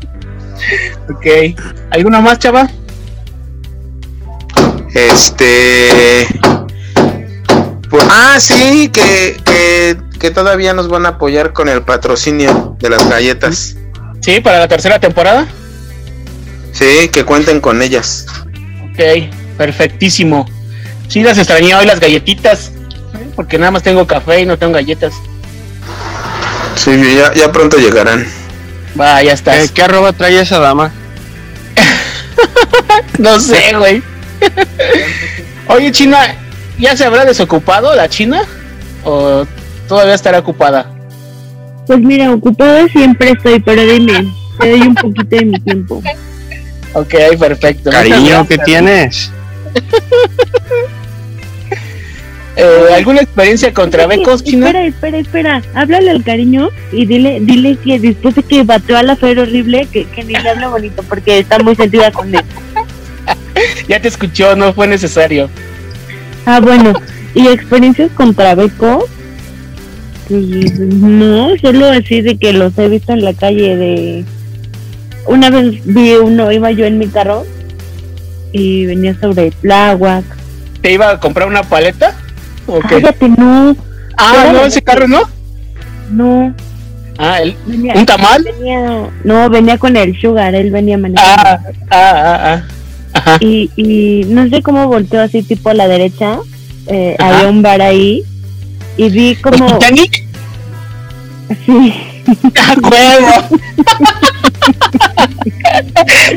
[1.11, 1.55] Ok.
[1.91, 2.67] ¿Alguna más, chava?
[4.95, 6.27] este
[7.91, 12.91] pues, ah sí que, que que todavía nos van a apoyar con el patrocinio de
[12.91, 13.77] las galletas
[14.23, 15.47] Sí, para la tercera temporada.
[16.73, 18.27] sí que cuenten con ellas
[18.93, 20.47] Ok, perfectísimo.
[21.09, 22.69] Sí, las extrañé hoy las galletitas.
[23.15, 23.29] ¿eh?
[23.35, 25.13] Porque nada más tengo café y no tengo galletas.
[26.77, 28.27] sí ya, ya pronto llegarán
[28.99, 29.53] Va, ya está.
[29.59, 30.93] ¿Qué, qué arroba trae esa dama?
[33.19, 34.03] No sé, güey.
[35.69, 36.19] Oye, China,
[36.79, 38.43] ¿ya se habrá desocupado la China?
[39.05, 39.47] ¿O
[39.89, 40.92] todavía estará ocupada?
[41.87, 46.03] Pues mira, ocupada siempre estoy, pero dime, te doy un poquito de mi tiempo.
[46.95, 47.91] Ok, perfecto.
[47.91, 48.65] Cariño gracias.
[48.65, 49.31] tienes.
[52.55, 54.67] Eh, ¿Alguna experiencia contra becos, China?
[54.67, 55.63] Espera, espera, espera.
[55.75, 59.89] Háblale al cariño y dile, dile que después de que bateó a la Fer horrible,
[59.91, 62.43] que, que ni le hable bonito porque está muy sentida con él.
[63.89, 65.49] Ya te escuchó, no fue necesario.
[66.47, 66.93] Ah, bueno.
[67.35, 69.09] ¿Y experiencias contra Beco?
[70.29, 74.25] Pues no, solo así de que los he visto en la calle de...
[75.27, 77.45] Una vez vi uno, iba yo en mi carro
[78.53, 80.25] y venía sobre Tláhuac.
[80.81, 82.15] ¿Te iba a comprar una paleta?
[82.67, 83.01] ¿O qué?
[83.01, 83.77] Cállate, no,
[84.17, 85.23] Ah, no, ese carro no.
[86.11, 86.55] no.
[87.19, 88.43] Ah, el, Venía, ¿un tamal?
[88.43, 91.43] venía, no, venía con el Sugar, él venía manejando.
[91.45, 92.65] Ah, ah, ah, ah.
[93.15, 93.37] Ajá.
[93.41, 96.39] Y, y no sé cómo volteó así tipo a la derecha.
[96.87, 98.23] Eh, había un bar ahí.
[98.97, 99.67] Y vi como...
[99.67, 100.25] ¿El Titanic?
[101.67, 101.95] Sí.
[102.57, 103.61] ¡Ah, huevo!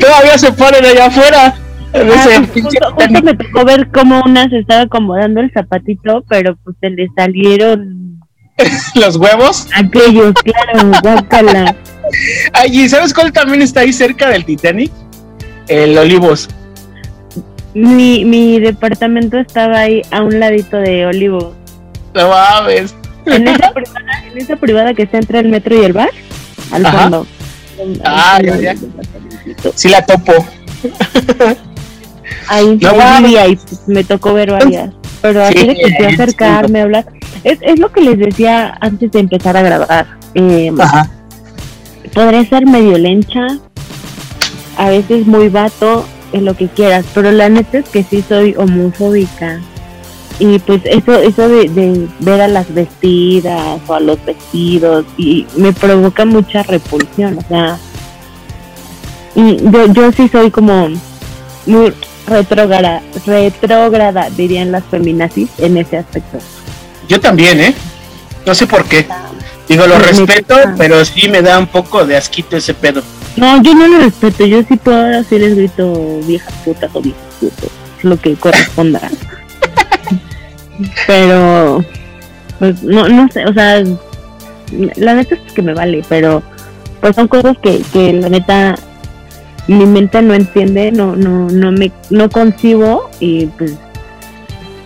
[0.00, 1.54] Todavía se ponen allá afuera.
[1.94, 6.76] Ah, justo, justo me tocó ver cómo una se estaba acomodando el zapatito, pero pues
[6.80, 8.06] se le salieron
[8.94, 9.66] Los huevos.
[9.74, 11.76] aquellos, claro, guácala.
[12.52, 14.92] Ay, ¿y sabes cuál también está ahí cerca del Titanic?
[15.68, 16.48] El Olivos.
[17.74, 21.54] Mi, mi departamento estaba ahí a un ladito de Olivo.
[22.16, 22.94] No mames.
[23.26, 26.10] En esa privada, en esa privada que está entre el metro y el bar,
[26.72, 26.98] al Ajá.
[27.02, 27.26] fondo.
[28.04, 28.74] Ah, ya, ya.
[29.74, 30.32] Sí la topo.
[32.48, 34.90] Ahí, No vivía y me tocó ver varias.
[35.22, 37.06] Pero así Sí, de que fui a acercarme, hablar.
[37.44, 40.06] Es, es lo que les decía antes de empezar a grabar.
[40.34, 41.10] Eh, Ajá.
[42.14, 43.46] podré ser medio lencha,
[44.76, 48.54] a veces muy vato, en lo que quieras, pero la neta es que sí soy
[48.56, 49.60] homofóbica.
[50.38, 55.46] Y pues eso, eso de, de ver a las vestidas o a los vestidos, y
[55.56, 57.78] me provoca mucha repulsión, o sea,
[59.36, 60.88] y yo, yo sí soy como
[61.66, 61.92] muy
[62.26, 66.38] retrógrada, retrógrada, dirían las feminazis en ese aspecto.
[67.06, 67.74] Yo también, ¿eh?
[68.46, 69.06] No sé por qué.
[69.68, 73.02] Digo, lo respeto, pero sí me da un poco de asquito ese pedo.
[73.36, 77.22] No, yo no lo respeto, yo sí puedo así les grito viejas putas o viejos
[77.38, 77.70] putos,
[78.02, 79.00] lo que corresponda.
[81.06, 81.84] pero,
[82.58, 83.82] pues no, no sé, o sea,
[84.96, 86.42] la neta es que me vale, pero
[87.00, 88.74] pues son cosas que, que la neta
[89.68, 93.74] mi mente no entiende, no, no, no me, no concibo y pues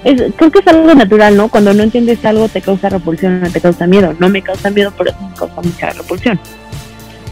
[0.05, 1.48] es- creo que es algo natural, ¿no?
[1.48, 4.14] Cuando no entiendes algo te causa repulsión, te causa miedo.
[4.18, 6.40] No me causa miedo, pero me causa mucha repulsión.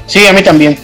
[0.07, 0.77] Sí, a mí también.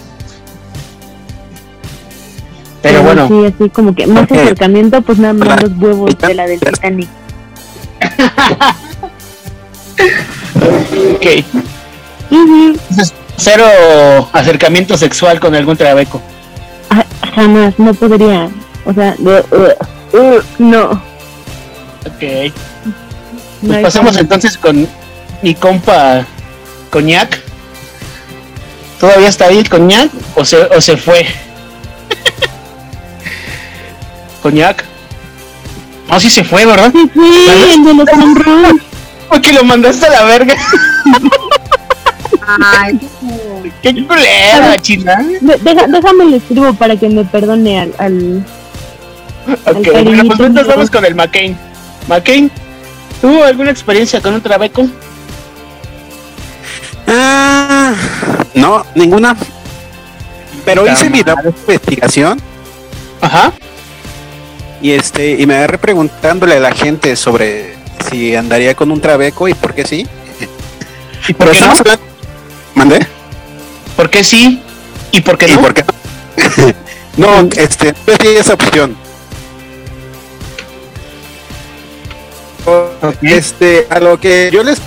[2.82, 6.46] Pero bueno, Sí, así como que más acercamiento, pues nada más los huevos de la
[6.46, 7.08] del Titanic.
[11.14, 11.26] Ok.
[12.30, 13.64] Entonces, cero
[14.32, 16.20] acercamiento sexual con algún trabeco.
[16.90, 18.48] Ah, Jamás, no podría.
[18.84, 20.90] O sea, uh, uh, uh, no.
[22.06, 22.52] Ok.
[23.66, 24.86] Pues pasamos entonces con
[25.42, 26.26] mi compa
[26.90, 27.40] Coñac.
[29.00, 31.26] ¿Todavía está ahí el Coñac o se, o se fue?
[34.42, 34.84] Coñac.
[36.08, 36.92] No, sí se fue, ¿verdad?
[36.92, 37.10] Sí,
[37.74, 38.08] el de los.
[39.28, 40.54] Porque lo mandaste a la verga.
[42.46, 43.00] Ay,
[43.82, 45.16] Qué culera, china.
[45.40, 48.44] De- deja- déjame le escribo para que me perdone al, al
[49.46, 50.04] Ok, Al bueno,
[50.36, 51.56] pues entonces vamos con el McCain.
[52.08, 52.50] McCain,
[53.22, 54.86] ¿tuvo alguna experiencia con un trabeco?
[57.06, 57.94] Ah,
[58.54, 59.36] no, ninguna.
[60.64, 62.40] Pero hice mi investigación
[63.20, 63.52] Ajá.
[64.84, 67.74] Y este y me agarré preguntándole a la gente sobre
[68.10, 70.06] si andaría con un trabeco y por qué sí.
[71.26, 71.72] ¿Y por qué no?
[71.72, 72.02] hablando-
[72.74, 73.06] ¿Mandé?
[73.96, 74.62] ¿Por qué sí?
[75.10, 75.62] ¿Y por qué ¿Y no?
[75.62, 76.74] por qué no?
[77.42, 78.94] no, este, yo sí esa opción.
[83.22, 84.80] Este, a lo que yo les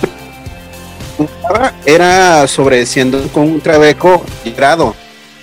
[1.16, 4.24] preguntaba era sobre siendo con un trabeco
[4.56, 4.94] grado.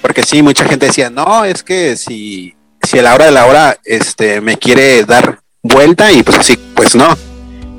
[0.02, 2.55] Porque sí, mucha gente decía, no, es que si,
[2.86, 6.58] si a la hora de la hora este, me quiere dar vuelta y pues así,
[6.76, 7.08] pues no.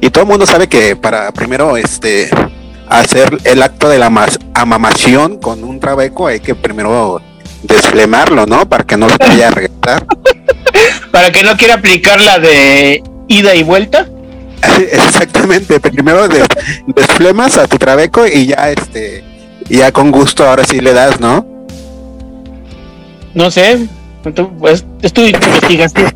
[0.01, 2.29] Y todo el mundo sabe que para primero este
[2.89, 7.21] hacer el acto de la mas- amamación con un trabeco hay que primero
[7.63, 8.69] desflemarlo, ¿no?
[8.69, 10.07] Para que no se vaya a regresar.
[11.11, 14.07] Para que no quiera aplicar la de ida y vuelta.
[14.93, 16.47] Exactamente, primero des-
[16.89, 19.25] desflemas a tu trabeco y ya este
[19.69, 21.47] ya con gusto ahora sí le das, ¿no?
[23.35, 23.87] No sé.
[24.35, 26.15] Tú, Pues, es tu investigación.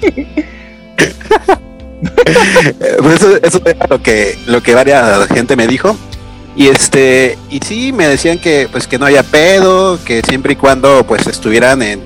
[3.02, 5.94] Pues eso, eso era lo que lo que varias gente me dijo
[6.56, 10.56] y este y sí me decían que pues que no haya pedo, que siempre y
[10.56, 12.02] cuando pues estuvieran en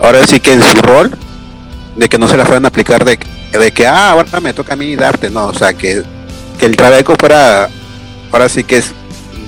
[0.00, 1.10] ahora sí que en su rol
[1.96, 3.18] de que no se la fueran a aplicar de,
[3.52, 6.02] de que ah ahora me toca a mí darte, no, o sea que
[6.58, 7.68] que el trabeco fuera
[8.32, 8.92] ahora sí que es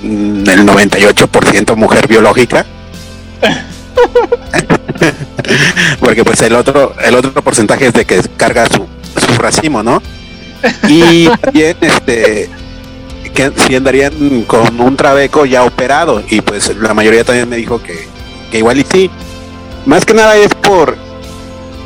[0.03, 2.65] mm, el 98% mujer biológica.
[5.99, 10.01] Porque pues el otro el otro porcentaje es de que carga su, su racimo, ¿no?
[10.87, 12.49] Y también este
[13.33, 17.81] que si andarían con un trabeco ya operado y pues la mayoría también me dijo
[17.81, 18.07] que,
[18.51, 19.09] que igual y sí.
[19.85, 20.97] Más que nada es por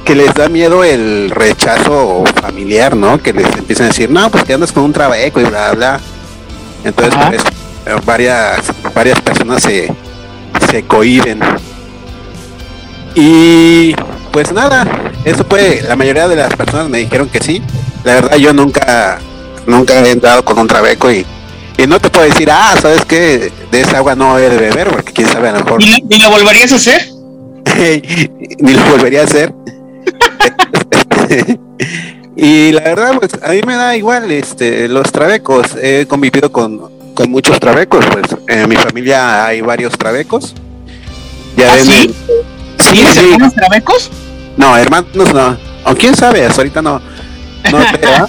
[0.04, 3.22] que les da miedo el rechazo familiar, ¿no?
[3.22, 6.00] Que les empiecen a decir, no, pues que andas con un trabeco y bla, bla.
[6.84, 7.42] Entonces,
[7.84, 8.60] pues, varias,
[8.94, 9.94] varias personas se,
[10.70, 11.40] se cohiben.
[13.16, 13.94] Y
[14.32, 14.88] pues nada,
[15.26, 17.62] eso fue, la mayoría de las personas me dijeron que sí.
[18.04, 19.20] La verdad yo nunca,
[19.68, 21.26] nunca he entrado con un trabeco y,
[21.78, 24.90] y no te puedo decir, ah, sabes que de esa agua no he de beber,
[24.90, 27.08] porque quién sabe a lo mejor ¿Y, lo- y lo volverías a hacer?
[28.60, 29.54] ni lo volvería a hacer.
[32.36, 35.68] y la verdad, pues a mí me da igual este los trabecos.
[35.82, 40.54] He convivido con, con muchos trabecos, pues en mi familia hay varios trabecos.
[41.56, 42.16] Ya ¿Ah, ven sí?
[42.90, 43.32] Sí, ¿Tienes sí.
[43.32, 44.12] hermanos trabecos?
[44.58, 45.58] No, hermanos no.
[45.86, 47.02] O quién sabe, hasta ahorita no.
[47.72, 48.28] No sé, ¿ah?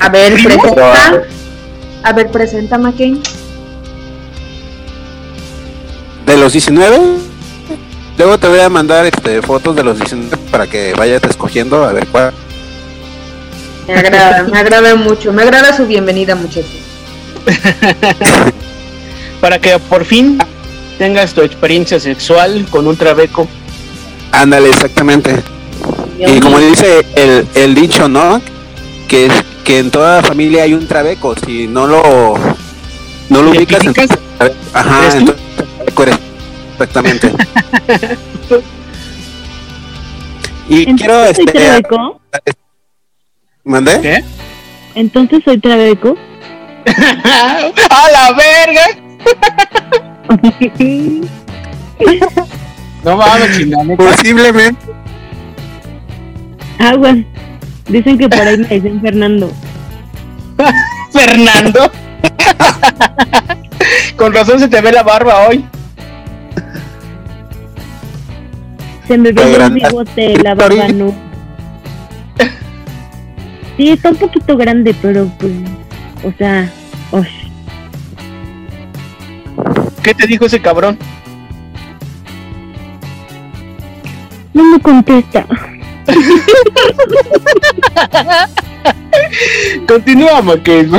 [0.00, 1.22] A ver, presenta.
[2.02, 3.22] A ver, presenta, McCain.
[6.26, 6.98] De los 19.
[8.18, 11.92] Luego te voy a mandar este fotos de los 19 para que vayas escogiendo a
[11.92, 12.32] ver cuál.
[13.86, 15.32] Me agrada, me agrada mucho.
[15.32, 16.70] Me agrada su bienvenida, muchachos.
[19.40, 20.38] Para que por fin
[20.98, 23.48] tengas tu experiencia sexual con un trabeco.
[24.32, 25.42] Ándale, exactamente.
[26.18, 28.40] Y como dice el, el dicho, ¿no?
[29.08, 29.32] Que es
[29.64, 31.34] que en toda familia hay un trabeco.
[31.44, 32.34] Si no lo
[33.28, 34.18] no lo ubicas, entonces-
[34.74, 35.44] ajá, ¿Eres entonces
[36.02, 36.18] eres.
[36.72, 37.32] exactamente.
[40.68, 42.20] y quiero Entonces soy este trabeco.
[43.64, 44.00] ¿Mandé?
[44.00, 44.24] ¿Qué?
[44.94, 46.16] Entonces soy trabeco.
[47.90, 48.86] ¡A la verga!
[53.04, 53.96] No mames, chingada.
[53.96, 54.80] Posiblemente.
[56.78, 57.18] Aguas.
[57.88, 59.52] Dicen que por ahí me dicen Fernando.
[61.12, 61.90] Fernando.
[64.16, 65.64] Con razón se te ve la barba hoy.
[69.08, 71.12] Se me ve el bigote, la barba no.
[73.76, 75.52] Sí, está un poquito grande, pero pues,
[76.24, 76.70] o sea,
[77.10, 77.26] osh.
[80.02, 80.98] ¿Qué te dijo ese cabrón?
[84.54, 85.46] No me contesta.
[89.86, 90.90] Continúa, Maquel.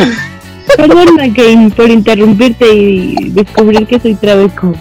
[0.77, 4.73] Perdón, Kane, por interrumpirte y descubrir que soy trabeco.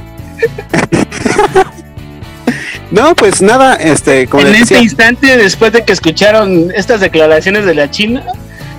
[2.90, 7.74] No, pues nada, este, como En este instante, después de que escucharon estas declaraciones de
[7.74, 8.22] la China,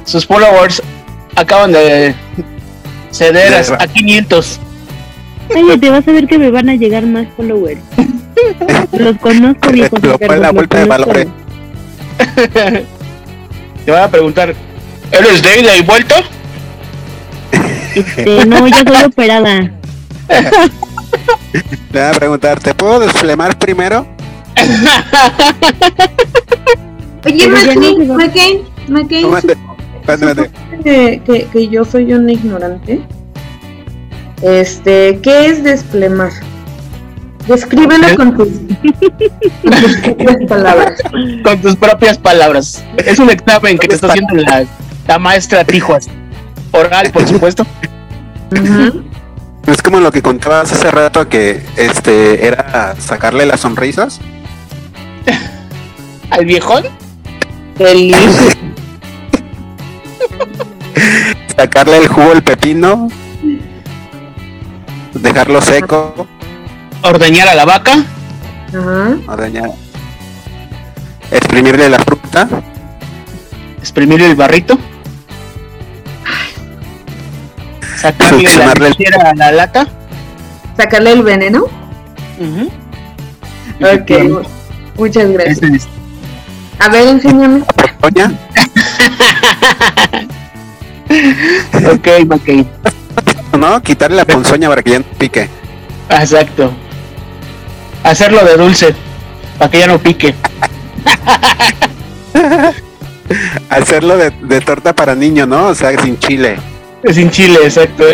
[0.05, 0.83] sus followers
[1.35, 2.13] acaban de
[3.09, 4.59] ceder a, a 500.
[5.55, 7.81] Ay, te vas a ver que me van a llegar más followers.
[8.91, 9.97] Los conozco, viejo.
[10.01, 11.27] Lo fue la vuelta de valores.
[13.85, 14.55] Te van a preguntar,
[15.11, 16.15] ¿eres de ida y vuelta?
[17.95, 19.71] Este, no, yo soy operada.
[21.91, 24.07] Le voy a preguntar, ¿te puedo desflemar primero?
[27.25, 28.63] Oye, McCain.
[28.87, 29.29] McCain, McCain,
[30.83, 33.01] que, que yo soy una ignorante.
[34.41, 36.31] Este, ¿qué es desplemar?
[37.47, 38.47] Descríbelo con tus,
[39.63, 41.03] con tus propias palabras.
[41.43, 42.83] Con tus propias palabras.
[42.97, 44.65] Es un examen que te está haciendo la,
[45.07, 46.07] la maestra Tijuas.
[46.71, 47.65] Oral, por supuesto.
[49.67, 54.19] Es como lo que contabas hace rato que este era sacarle las sonrisas.
[56.29, 56.83] ¿Al viejón?
[57.77, 58.17] Feliz.
[61.55, 63.07] sacarle el jugo al pepino,
[65.13, 66.27] dejarlo seco,
[67.03, 68.03] Ordeñar a la vaca.
[68.69, 69.17] Ajá.
[69.27, 69.69] ordeñar,
[71.29, 72.47] exprimirle la fruta,
[73.79, 74.79] Exprimirle el barrito.
[77.97, 79.87] Sacarle la Succionarle el- lechera a la lata.
[80.77, 81.65] Sacarle el veneno.
[82.39, 82.71] Ujú.
[83.81, 84.47] Ok.
[84.97, 85.57] Muchas gracias.
[85.61, 85.87] Ese es-
[86.79, 87.61] A ver, enséñame.
[91.91, 92.67] Ok, ok.
[93.59, 93.81] ¿no?
[93.83, 95.47] Quitarle la ponzoña para que ya no pique.
[96.09, 96.73] Exacto.
[98.03, 98.93] Hacerlo de dulce.
[99.57, 100.35] Para que ya no pique.
[103.69, 105.67] Hacerlo de, de torta para niño, ¿no?
[105.67, 106.57] O sea, sin chile.
[107.11, 108.03] Sin chile, exacto.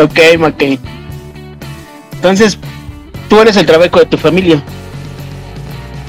[0.00, 0.78] ok, McKay.
[2.12, 2.58] Entonces,
[3.28, 4.62] tú eres el trabeco de tu familia.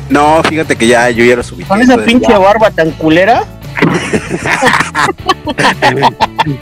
[0.09, 1.63] No, fíjate que ya yo ya lo subí.
[1.63, 2.39] Con esa pinche ya.
[2.39, 3.43] barba tan culera.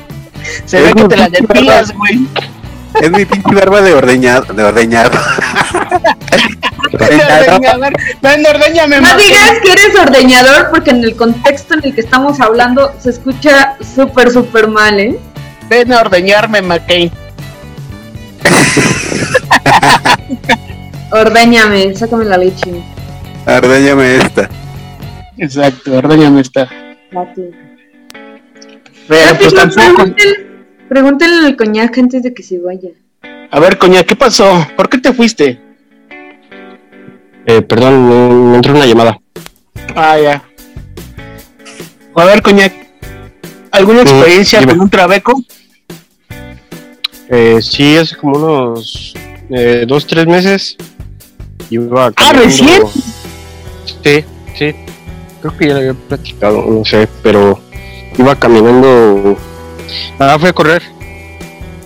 [0.65, 2.27] Se ve que te la depilas, güey.
[3.01, 5.11] Es mi pinche barba de ordeñado, de ordeñado.
[6.93, 7.93] Ordeñador.
[8.21, 12.39] Ven, ordeñame, No digas que eres ordeñador porque en el contexto en el que estamos
[12.39, 15.19] hablando se escucha súper, súper mal, ¿eh?
[15.69, 17.11] Ven a ordeñarme, McKay.
[21.11, 22.71] Ordéñame, sácame la leche.
[23.45, 24.49] Ordeñame esta.
[25.37, 26.67] Exacto, ordeñame esta.
[27.11, 27.43] Mati.
[29.07, 30.05] Pero pues tampoco.
[30.89, 32.89] Pregúntenle al coñac antes de que se vaya.
[33.51, 34.65] A ver, coña, ¿qué pasó?
[34.75, 35.59] ¿Por qué te fuiste?
[37.45, 39.19] Eh, perdón, me, me entró una llamada.
[39.95, 40.43] Ah, ya.
[42.15, 42.73] A ver, coñac.
[43.71, 45.41] ¿Alguna Mm, experiencia con un trabeco?
[47.29, 49.13] Eh, sí, hace como unos
[49.49, 50.75] eh, dos, tres meses.
[51.69, 52.81] Iba Ah, ¿recién?
[54.03, 54.23] Sí,
[54.57, 54.75] sí.
[55.41, 57.59] Creo que ya lo había platicado, no sé, pero
[58.17, 59.37] iba caminando.
[60.19, 60.83] Ah, fui a correr.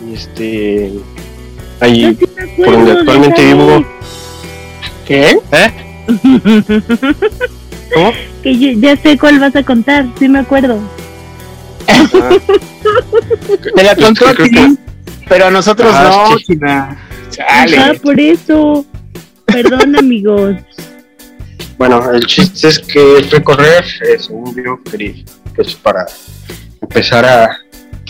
[0.10, 0.92] Y este.
[1.80, 2.26] Ahí, sí
[2.64, 3.86] por donde de actualmente vivo.
[5.08, 5.38] ¿Qué?
[5.52, 5.72] ¿Eh?
[7.94, 8.12] ¿Cómo?
[8.44, 10.80] Que yo- ya sé cuál vas a contar, sí me acuerdo.
[11.88, 12.08] Ah,
[13.76, 14.50] Te la contó a ti,
[15.28, 16.38] pero a nosotros Ah, no.
[16.40, 16.98] China.
[17.30, 18.00] Chale.
[18.00, 18.86] por eso.
[19.46, 20.56] Perdón, amigos.
[21.78, 25.14] Bueno, el chiste es que fui a correr, eh, según yo, quería,
[25.56, 26.06] pues para
[26.82, 27.58] empezar a,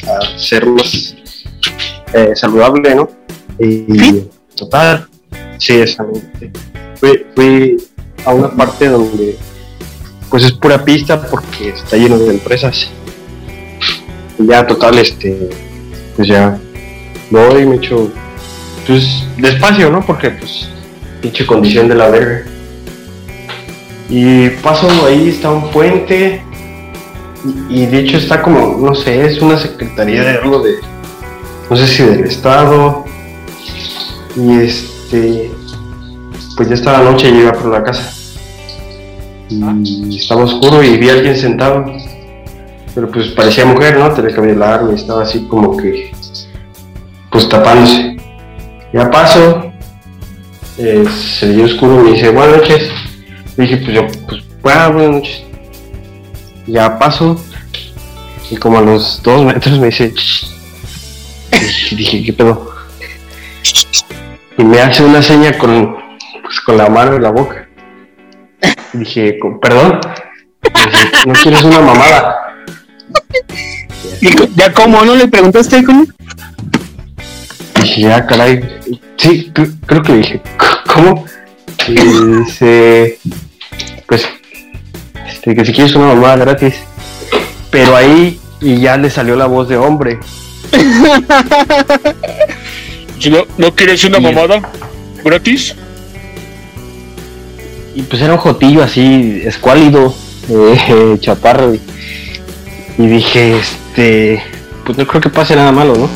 [0.08, 1.16] a ser más
[2.14, 3.10] eh, saludable, ¿no?
[3.60, 4.24] Y
[4.56, 5.08] total,
[5.58, 6.52] sí, exactamente.
[6.96, 7.78] Fui, fui
[8.26, 9.38] a una parte donde
[10.30, 12.90] pues es pura pista porque está lleno de empresas.
[14.40, 15.50] Y ya total, este,
[16.16, 16.58] pues ya
[17.30, 18.12] voy, me echo,
[18.88, 20.06] pues despacio, ¿no?
[20.06, 20.70] Porque pues
[21.22, 22.46] pinche condición de la verga.
[24.10, 26.42] Y paso ahí, está un puente.
[27.70, 30.76] Y, de hecho está como, no sé, es una secretaría de algo de,
[31.70, 33.06] no sé si del estado.
[34.36, 35.52] Y este,
[36.56, 38.14] pues ya estaba la noche y iba por la casa.
[39.50, 41.86] Y estaba oscuro y vi a alguien sentado.
[42.94, 44.12] Pero pues parecía mujer, ¿no?
[44.12, 46.12] Tenía cabello largo y estaba así como que,
[47.32, 48.18] pues tapándose.
[48.94, 49.72] Ya paso,
[50.78, 51.06] eh,
[51.40, 52.90] se veía oscuro y me dice, buenas noches.
[53.58, 55.51] Y dije, pues yo, pues, bueno, buenas noches.
[56.68, 57.44] Ya paso,
[58.50, 60.48] y como a los dos metros me dice, "Shh".
[61.92, 62.72] y dije, ¿qué pedo?
[64.58, 65.96] Y me hace una seña con,
[66.44, 67.68] pues, con la mano en la boca.
[68.94, 70.00] Y dije, "Con- perdón.
[70.62, 72.36] Dije, no quieres una mamada.
[74.22, 75.04] ¿Y co- ¿Ya cómo?
[75.04, 76.06] ¿No le preguntaste cómo?
[77.82, 78.62] Dije, ah, caray.
[79.18, 81.26] Sí, cre- creo que dije, "C- ¿cómo?
[81.88, 81.94] Y
[82.44, 83.20] dice,
[84.08, 84.28] pues,
[85.42, 86.76] este, que si quieres una mamada gratis.
[87.72, 90.20] Pero ahí, y ya le salió la voz de hombre.
[93.30, 94.62] ¿No, ¿No quieres una mamada
[95.24, 95.74] gratis?
[97.96, 100.14] Y pues era un jotillo así, escuálido,
[100.50, 101.74] eh, chaparro.
[101.74, 101.82] Y,
[103.00, 104.44] y dije, este,
[104.86, 106.10] pues no creo que pase nada malo, ¿no?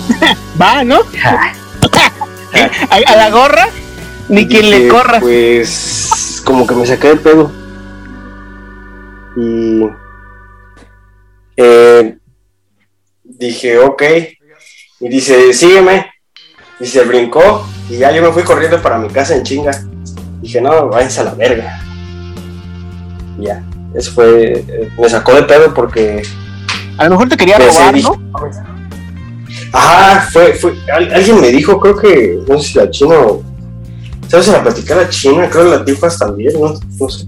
[0.60, 1.00] Va, ¿no?
[2.90, 3.68] a, a la gorra,
[4.28, 5.20] ni quien le corra.
[5.20, 7.65] Pues como que me saqué de pedo.
[9.36, 9.82] Y
[11.56, 12.16] eh,
[13.24, 14.02] dije, ok.
[15.00, 16.06] Y dice, sígueme.
[16.80, 17.66] Y se brincó.
[17.88, 19.72] Y ya yo me fui corriendo para mi casa en chinga.
[20.40, 21.80] Dije, no, váyanse a la verga.
[23.38, 23.62] Y ya.
[23.94, 24.52] Eso fue.
[24.68, 26.22] eh, me sacó de pedo porque.
[26.98, 28.10] A lo mejor te quería robar, eh, ¿no?
[29.72, 33.42] Ajá, fue, fue, al- alguien me dijo, creo que, no sé si la China o,
[34.28, 34.46] ¿sabes?
[34.46, 37.26] Se la platicé a la China, creo que la Tifas también, no, no sé.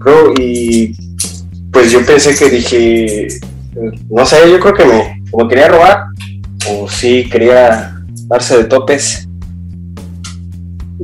[0.00, 0.96] Creo, y
[1.72, 3.28] pues yo pensé que dije,
[4.08, 6.04] no sé, yo creo que me, como quería robar,
[6.68, 7.96] o sí quería
[8.26, 9.28] darse de topes,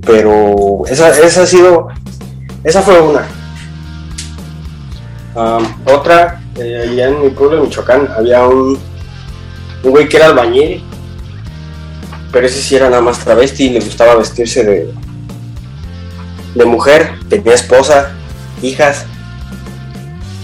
[0.05, 1.89] pero esa, esa ha sido,
[2.63, 3.27] esa fue una.
[5.35, 8.79] Am, otra, eh, allá en mi pueblo de Michoacán había un,
[9.83, 10.83] un güey que era albañil,
[12.33, 14.95] pero ese sí era nada más travesti y le gustaba vestirse de,
[16.55, 18.13] de mujer, tenía esposa,
[18.63, 19.07] hijas,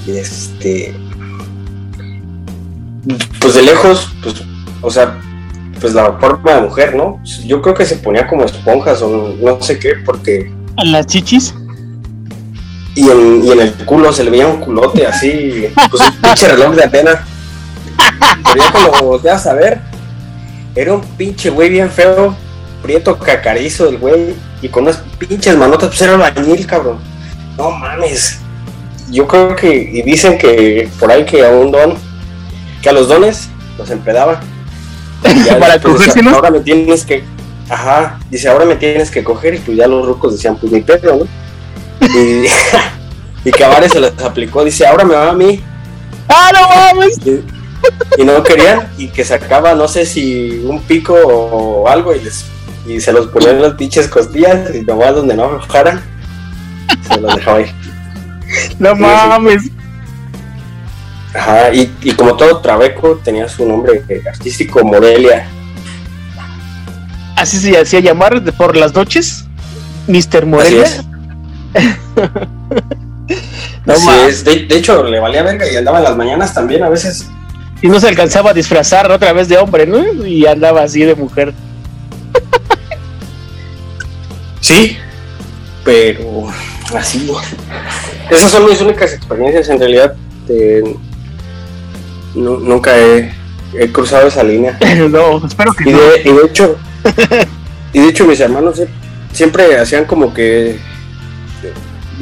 [0.06, 0.94] este,
[3.40, 4.36] pues de lejos, pues,
[4.80, 5.18] o sea,
[5.80, 7.20] pues la forma de mujer, ¿no?
[7.46, 11.54] Yo creo que se ponía como esponjas o no, sé qué, porque A las chichis.
[12.94, 16.48] y en, y en el culo se le veía un culote así, pues un pinche
[16.48, 17.26] reloj de arena.
[17.96, 19.80] Pero ya cuando volteas a ver,
[20.74, 22.34] era un pinche güey bien feo,
[22.82, 26.98] prieto cacarizo el güey, y con unas pinches manotas, pues era albañil, cabrón.
[27.60, 28.38] No mames.
[29.10, 31.94] Yo creo que, y dicen que por ahí que a un don,
[32.80, 34.40] que a los dones los empedaba.
[35.60, 36.32] Para cogérselos.
[36.32, 37.22] Ahora me tienes que,
[37.68, 40.80] ajá, dice, ahora me tienes que coger, y pues ya los rucos decían, pues ni
[40.80, 42.06] pedo, ¿no?
[42.06, 42.46] Y,
[43.44, 45.62] y varios se les aplicó, dice, ahora me va a mí.
[46.28, 47.18] ¡Ah, no mames!
[47.26, 52.20] Y, y no querían, y que sacaba, no sé si un pico o algo, y,
[52.20, 52.46] les,
[52.86, 56.02] y se los ponían en las pinches costillas, y nomás donde no aflojaran,
[57.08, 57.66] se los dejaba ahí.
[58.78, 59.00] No Sí, sí.
[59.02, 59.62] mames.
[61.34, 65.46] Ajá, y, y como todo trabeco, tenía su nombre artístico, Morelia.
[67.36, 69.44] Así se hacía llamar de- por las noches.
[70.08, 70.18] Mr.
[70.38, 70.82] Así Morelia.
[70.84, 71.04] es.
[73.86, 74.44] No Así es.
[74.44, 77.28] De, de hecho, le valía verga y andaba en las mañanas también a veces.
[77.80, 80.26] Y no se alcanzaba a disfrazar otra vez de hombre, ¿no?
[80.26, 81.54] Y andaba así de mujer.
[84.60, 84.98] Sí,
[85.84, 86.48] pero
[86.94, 87.30] así.
[88.30, 90.14] Esas son mis únicas experiencias en realidad.
[90.48, 90.82] eh,
[92.34, 93.32] nu- nunca he,
[93.74, 94.78] he cruzado esa línea.
[95.10, 95.98] no, espero que Y no.
[96.00, 96.76] de, y de hecho,
[97.92, 98.88] y de hecho mis hermanos sie-
[99.32, 100.78] siempre hacían como que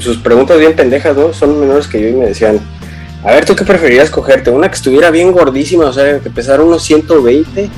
[0.00, 1.32] sus preguntas bien pendejas, ¿no?
[1.32, 2.60] Son menores que yo y me decían,
[3.24, 4.50] a ver, ¿tú qué preferirías cogerte?
[4.50, 7.68] ¿Una que estuviera bien gordísima, o sea, que pesara unos 120?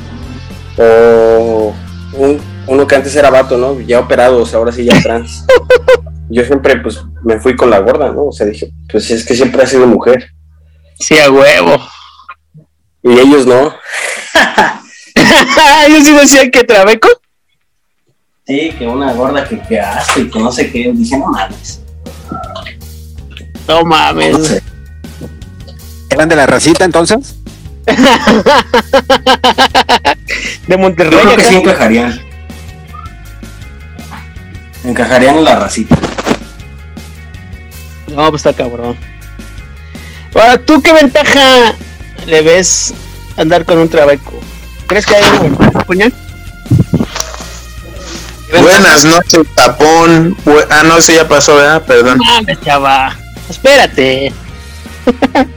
[0.78, 1.74] ¿O
[2.14, 3.80] un- uno que antes era vato, ¿no?
[3.80, 5.44] Ya operado, o sea, ahora sí ya trans.
[6.30, 8.26] yo siempre, pues, me fui con la gorda, ¿no?
[8.26, 10.30] O sea, dije, pues es que siempre ha sido mujer.
[10.98, 11.78] Sí, a huevo.
[13.02, 13.74] Y ellos no.
[15.88, 17.08] Yo sí decía que Trabeco.
[18.46, 20.92] Sí, que una gorda que que asco y que no sé qué.
[20.94, 21.82] Dije, no mames.
[23.66, 24.38] No mames.
[24.38, 24.62] No sé.
[26.10, 27.34] ¿Eran de la racita entonces?
[30.66, 31.12] De Monterrey.
[31.12, 32.20] Yo creo que sí encajarían.
[34.84, 35.96] Encajarían en la racita.
[38.14, 38.96] No, pues está cabrón.
[40.34, 41.74] Ahora, ¿tú qué ventaja
[42.26, 42.92] le ves
[43.36, 44.38] andar con un trabeco?
[44.86, 46.12] ¿Crees que hay una ventaja, puñal?
[48.60, 50.36] Buenas noches, tapón.
[50.44, 51.82] Bu- Ah, no, eso ya pasó, ¿verdad?
[51.86, 52.18] Perdón.
[52.18, 53.16] Mames, chava.
[53.48, 54.32] Espérate.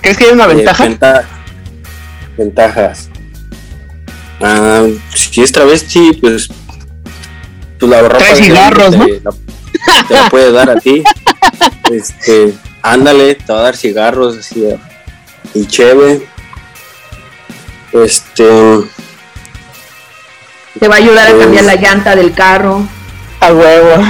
[0.00, 0.84] ¿Crees que hay una Eh, ventaja?
[0.84, 1.24] venta-
[2.38, 3.08] Ventajas.
[4.40, 4.84] Ah,
[5.14, 6.48] si es travesti, pues.
[7.78, 9.06] Pues la ropa Trae cigarros, ¿no?
[9.06, 9.30] la,
[10.08, 11.02] te la puede dar a ti.
[11.90, 14.64] Este, ándale, te va a dar cigarros así
[15.54, 16.26] y chévere.
[17.92, 18.44] Este,
[20.78, 22.86] Te va a ayudar a Pues- cambiar la llanta del carro.
[23.40, 24.04] A huevo.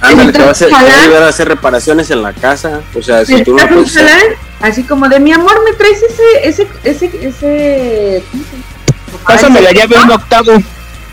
[0.00, 2.80] ándale, te va a, hacer, te va a ayudar a hacer reparaciones en la casa.
[2.94, 4.36] O sea, si tú no ¿Necesitas un puedes hacer-?
[4.60, 8.24] Así como de mi amor, me traes ese, ese, ese, ese.
[8.30, 9.24] ¿cómo se?
[9.24, 10.52] Pásame la llave un octavo.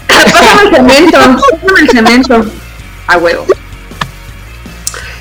[0.08, 2.46] Pásame el cemento, pásame el cemento.
[3.08, 3.46] A huevo.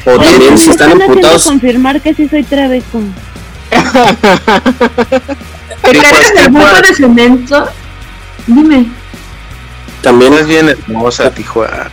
[0.05, 1.01] O también si están
[1.45, 3.01] confirmar que sí soy trabeco.
[3.71, 3.79] ¿Te
[5.83, 6.03] pues, el
[6.35, 7.69] ¿qué bulto de cemento?
[8.47, 8.87] Dime.
[10.03, 11.91] también Es bien hermosa, Tijuana.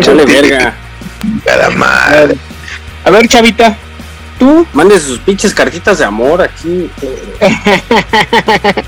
[0.00, 0.74] chale verga.
[1.44, 2.36] Cada madre.
[3.04, 3.76] A ver, chavita.
[4.38, 4.66] ¿Tú?
[4.72, 6.90] Mande sus pinches cartitas de amor aquí.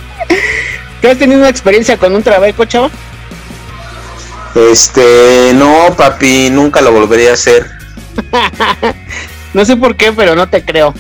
[1.01, 2.91] ¿Qué has tenido una experiencia con un trabeco, chava?
[4.55, 7.71] Este, no, papi, nunca lo volvería a hacer.
[9.55, 10.93] No sé por qué, pero no te creo.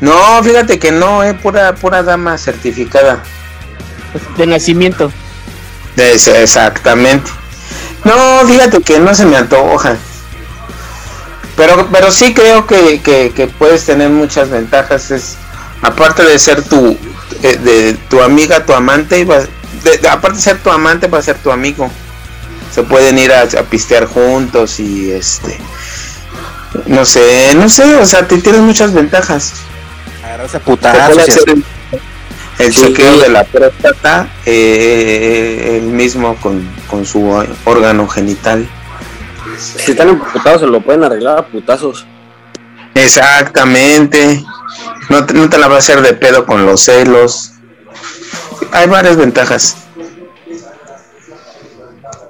[0.00, 3.22] No, fíjate que no, eh, pura, pura dama certificada.
[4.36, 5.12] De nacimiento.
[5.96, 7.30] Es- exactamente.
[8.02, 9.96] No, fíjate que no se me antoja.
[11.56, 15.12] Pero, pero sí creo que, que, que puedes tener muchas ventajas.
[15.12, 15.36] Es
[15.80, 16.98] aparte de ser tu,
[17.44, 19.46] eh, de, tu amiga, tu amante, va-
[19.84, 21.88] de- de- aparte de ser tu amante, va a ser tu amigo.
[22.74, 25.56] Se pueden ir a, a pistear juntos y este,
[26.86, 29.52] no sé, no sé, o sea, te tienes muchas ventajas.
[30.24, 30.58] Agarrarse
[31.46, 31.64] el,
[32.58, 32.80] el Sí.
[32.86, 37.22] chequeo de la próstata eh, el mismo con, con su
[37.64, 38.66] órgano genital.
[39.58, 42.06] Si están emputados, se lo pueden arreglar a putazos.
[42.94, 44.42] Exactamente.
[45.10, 47.52] No te, no te la va a hacer de pedo con los celos.
[48.72, 49.76] Hay varias ventajas.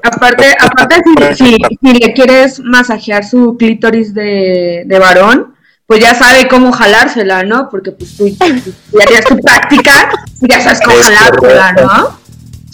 [0.04, 0.96] Aparte, aparte
[1.34, 5.54] si, si, si le quieres masajear su clítoris de, de varón,
[5.86, 7.68] pues ya sabe cómo jalársela, ¿no?
[7.70, 10.10] Porque pues tú tú ya tienes tu práctica,
[10.42, 11.82] y ya sabes cómo Es jalársela, correcto.
[11.86, 12.18] ¿no?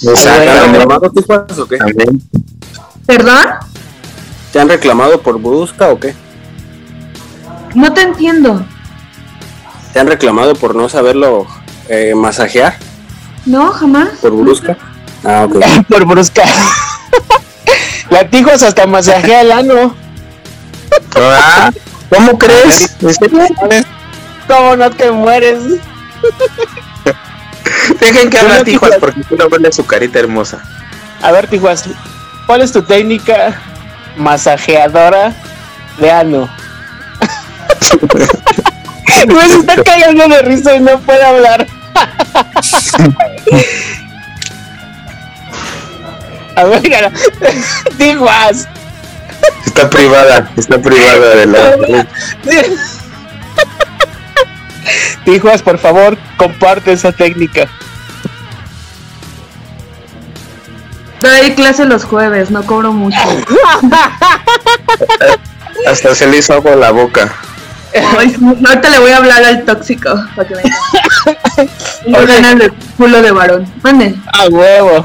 [0.01, 0.79] ¿Te han Exactamente.
[0.79, 1.77] reclamado tijuas o qué?
[1.77, 2.23] También.
[3.07, 3.47] ¿Perdón?
[4.53, 6.15] ¿Te han reclamado por brusca o qué?
[7.75, 8.65] No te entiendo.
[9.93, 11.47] ¿Te han reclamado por no saberlo
[11.89, 12.75] eh, masajear
[13.47, 14.09] No, jamás.
[14.21, 14.77] por brusca?
[15.23, 15.57] Ah, ok.
[15.89, 16.43] Por brusca.
[18.11, 19.95] La Tijuas hasta masajea el ano.
[21.17, 21.71] Ah,
[22.11, 22.97] ¿Cómo crees?
[24.49, 25.59] ¿Cómo no te mueres?
[28.01, 30.63] Dejen que hable Tijuas porque quiero verle su carita hermosa.
[31.23, 31.85] A ver, Tijuas,
[32.47, 33.61] ¿cuál es tu técnica
[34.17, 35.33] masajeadora
[35.99, 36.49] de ano?
[39.29, 41.67] Pues se está cagando de risa y no puede hablar.
[46.61, 46.83] A ver.
[49.67, 52.07] Está privada, está privada de la.
[55.25, 57.69] Tijuas, por favor, comparte esa técnica.
[61.23, 63.17] Doy clase los jueves, no cobro mucho.
[65.87, 67.33] Hasta se le hizo agua la boca.
[68.19, 68.37] Ay,
[68.67, 70.77] ahorita le voy a hablar al tóxico para que venga.
[72.05, 73.67] Tengo ganas de culo de varón.
[73.83, 74.15] Mande.
[74.33, 75.05] A huevo.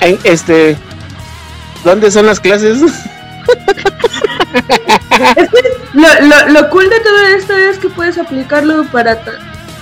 [0.00, 0.76] En- Este.
[1.84, 2.78] ¿Dónde son las clases?
[5.94, 9.18] Lo, lo, lo cool de todo esto es que puedes aplicarlo para,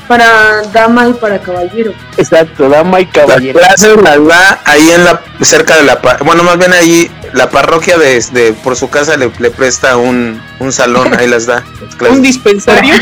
[0.08, 1.92] para dama y para caballero.
[2.16, 3.58] Exacto, dama y Las caballero.
[3.60, 7.96] clases las da ahí en la cerca de la bueno más bien ahí la parroquia
[7.96, 11.64] de, de- por su casa le, le presta un, un salón ahí las da
[12.00, 12.10] las.
[12.12, 12.94] ¿Un dispensario?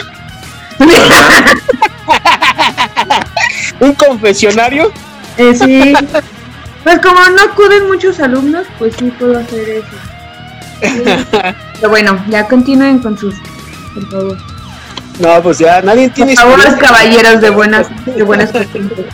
[3.80, 4.92] ¿Un confesionario?
[5.38, 5.94] Eh, sí.
[6.88, 9.86] Pues como no acuden muchos alumnos, pues sí puedo hacer eso.
[10.80, 11.02] Sí.
[11.74, 13.34] Pero bueno, ya continúen con sus,
[13.92, 14.38] por favor.
[15.18, 16.88] No, pues ya nadie tiene Por favor, experiencia.
[16.88, 19.04] caballeros de buenas, de buenas costumbres.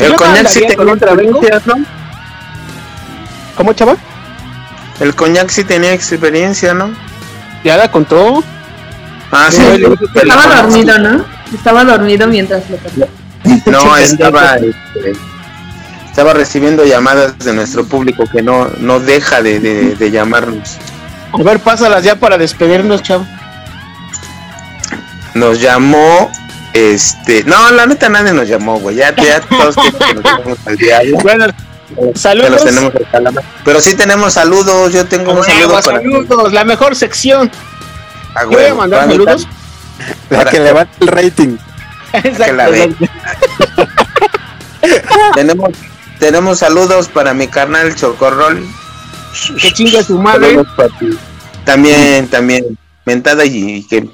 [0.00, 1.84] El coñac sí tenía experiencia, ¿no?
[3.56, 3.96] ¿Cómo, chava?
[4.98, 6.90] El coñac sí tenía experiencia, ¿no?
[7.62, 8.42] Ya la contó.
[9.30, 9.58] Ah, sí.
[9.58, 11.24] Sí, el- Estaba dormido, ¿no?
[11.54, 13.12] Estaba dormido mientras lo contaba.
[13.66, 15.12] No, estaba, este,
[16.20, 20.76] estaba recibiendo llamadas de nuestro público que no, no deja de, de- de llamarnos.
[21.32, 23.26] A ver, pásalas ya para despedirnos, chavo.
[25.32, 26.30] Nos llamó,
[26.74, 30.76] este, no, la neta nadie nos llamó, güey, ya, ya todos que nos llamemos al
[30.76, 31.18] diablo.
[31.22, 31.46] Bueno,
[32.14, 32.50] saludos.
[32.50, 36.52] los tenemos hasta la ma- Pero sí tenemos saludos, yo tengo un saludo para saludos,
[36.52, 37.50] la mejor sección.
[38.34, 39.48] Ah, Yo voy a mandar para- saludos.
[40.28, 41.56] La que levanta el rating.
[42.44, 42.94] que la ve.
[45.34, 45.70] tenemos,
[46.20, 48.64] tenemos saludos para mi carnal Chocorrol.
[49.60, 50.56] Que chingue su madre.
[51.64, 52.78] También, también.
[53.06, 54.08] Mentada y, que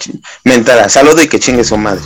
[0.44, 0.88] mentada.
[0.88, 2.00] Saludo y que chingue su madre.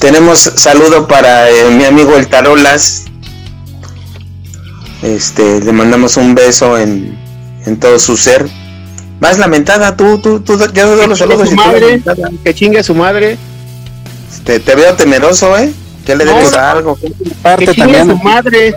[0.00, 3.04] Tenemos saludo para eh, mi amigo el Tarolas.
[5.02, 7.16] Este, le mandamos un beso en,
[7.66, 8.48] en todo su ser.
[9.20, 12.02] Vas la mentada, tú, tú, tú, yo doy los Que saludos su madre.
[12.44, 13.36] Que chingue su madre.
[14.32, 15.72] Este, te veo temeroso, ¿eh?
[16.04, 16.58] Que le No, debes no.
[16.58, 16.96] a algo.
[16.96, 18.08] Que Parte chingue también.
[18.08, 18.74] su madre.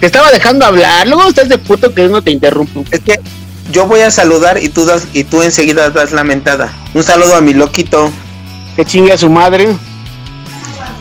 [0.00, 1.06] Te estaba dejando hablar.
[1.06, 2.84] Luego estás de puto que no te interrumpo.
[2.90, 3.20] Es que
[3.72, 6.72] yo voy a saludar y tú das, y tú enseguida das la mentada.
[6.94, 8.12] Un saludo a mi loquito.
[8.76, 9.76] Que chingue a su madre.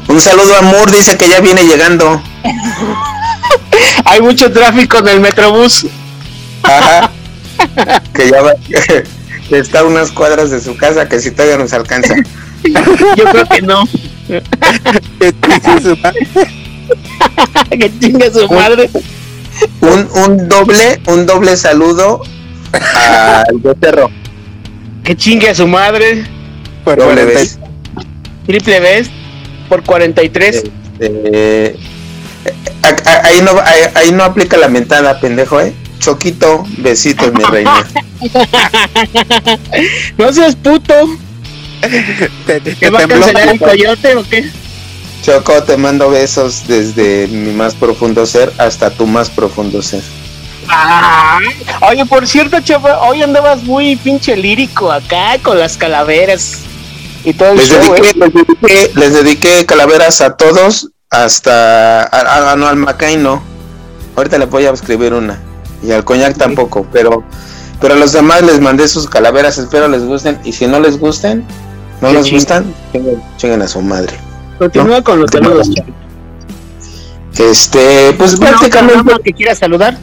[0.08, 2.22] Un saludo a Moore, dice que ya viene llegando.
[4.06, 5.86] Hay mucho tráfico en el metrobús.
[6.64, 7.12] Ajá.
[8.14, 8.54] que ya va,
[9.50, 12.16] que está a unas cuadras de su casa, que si todavía nos alcanza.
[13.16, 13.84] Yo creo que no.
[17.70, 18.00] Que chingue su madre.
[18.00, 18.90] que chingue a su madre.
[19.82, 22.22] Un, un doble, un doble saludo
[22.72, 24.10] al becerro.
[25.04, 26.24] Que chingue a su madre.
[26.84, 27.40] Por Doble 40.
[27.40, 27.60] vez.
[28.46, 29.10] Triple vez.
[29.70, 30.64] Por 43.
[31.00, 31.76] Eh,
[32.82, 35.74] a- a- ahí, no, ahí, ahí no aplica la mentada, pendejo, ¿eh?
[36.00, 37.86] Choquito, besitos, mi reina.
[40.18, 40.94] No seas puto.
[42.48, 44.46] Te, ¿Te te va a cancelar el coyote o qué?
[45.28, 50.02] Choco, te mando besos desde mi más profundo ser hasta tu más profundo ser.
[50.70, 51.38] Ah,
[51.90, 56.60] oye, por cierto, chava, hoy andabas muy pinche lírico acá con las calaveras
[57.26, 58.14] y todo el Les show, dediqué, ¿eh?
[58.16, 63.44] les dediqué, les dediqué calaveras a todos, hasta a, a- no, al Macay no.
[64.16, 65.42] Ahorita le voy a escribir una.
[65.84, 67.22] Y al coñac tampoco, pero
[67.82, 70.40] pero a los demás les mandé sus calaveras, espero les gusten.
[70.46, 71.46] Y si no les gusten,
[72.00, 72.74] no les gustan,
[73.36, 74.18] chinguen a su madre.
[74.58, 75.70] Continúa con los saludos.
[77.38, 79.98] Este, pues ¿Una otra prácticamente que quieras saludar?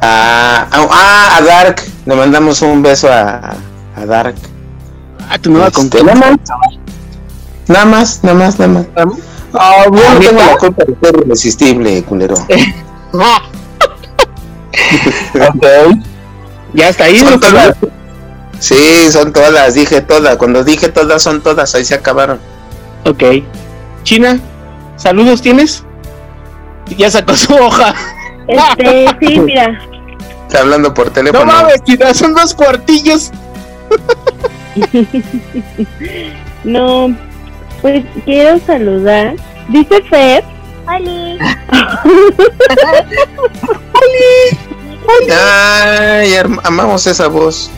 [0.00, 3.54] a, a, ah, a Dark, le mandamos un beso a,
[3.96, 4.36] a Dark.
[5.28, 6.38] A tu nueva Este, nada más.
[7.66, 8.86] Nada más, nada más, nada más.
[9.52, 12.34] Ah, yo no tengo la culpa de ser irresistible, culero.
[13.14, 13.40] Ah.
[16.74, 17.40] Ya está ahí, Son ¿no?
[17.40, 17.74] todas.
[18.60, 20.36] Sí, son todas, dije todas.
[20.36, 22.38] Cuando dije todas, son todas, ahí se acabaron.
[23.08, 23.22] Ok.
[24.04, 24.38] China,
[24.96, 25.84] ¿saludos tienes?
[26.96, 27.94] Ya sacó su hoja.
[28.46, 29.78] Este, sí, mira.
[30.46, 31.44] Está hablando por No teléfono.
[31.44, 33.30] mames, China, son dos cuartillos.
[36.64, 37.14] No,
[37.80, 39.34] pues quiero saludar.
[39.68, 40.42] Dice Fer.
[45.30, 47.70] Ay, herma- amamos esa voz.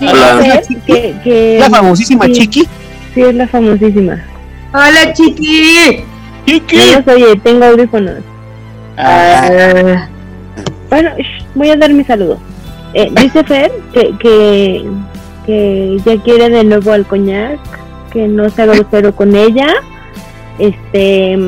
[0.00, 0.38] Dice Hola.
[0.40, 2.68] Fer que, que La famosísima sí, Chiqui.
[3.14, 4.24] Sí, es la famosísima.
[4.72, 6.04] Hola, chiqui.
[6.46, 6.76] Chiqui.
[6.76, 8.16] No los oye, tengo audífonos.
[8.96, 10.08] Ah,
[10.90, 12.38] Bueno, shh, voy a dar mi saludo.
[12.94, 14.84] Eh, dice Fer que, que,
[15.46, 17.58] que ya quiere de nuevo al coñac,
[18.12, 19.68] que no sea grosero con ella.
[20.58, 21.38] Este,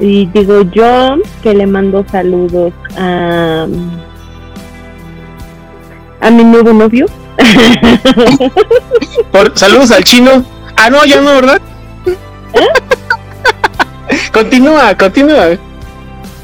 [0.00, 3.66] y digo yo que le mando saludos a,
[6.20, 7.06] a mi nuevo novio.
[9.30, 10.44] Por- saludos al chino.
[10.76, 11.60] Ah, no, ya no, ¿verdad?
[14.32, 15.56] Continúa, continúa.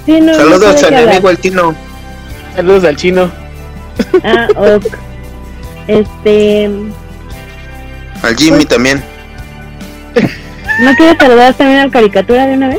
[0.07, 1.15] Sí, no, no Saludos sabe a qué mi hablar.
[1.15, 1.75] amigo el Tino.
[2.57, 3.31] Saludos al chino.
[4.25, 4.87] Ah, ok.
[5.87, 6.71] Este,
[8.23, 9.03] Al Jimmy también.
[10.81, 12.79] ¿no quieres saludar también al caricatura de una vez?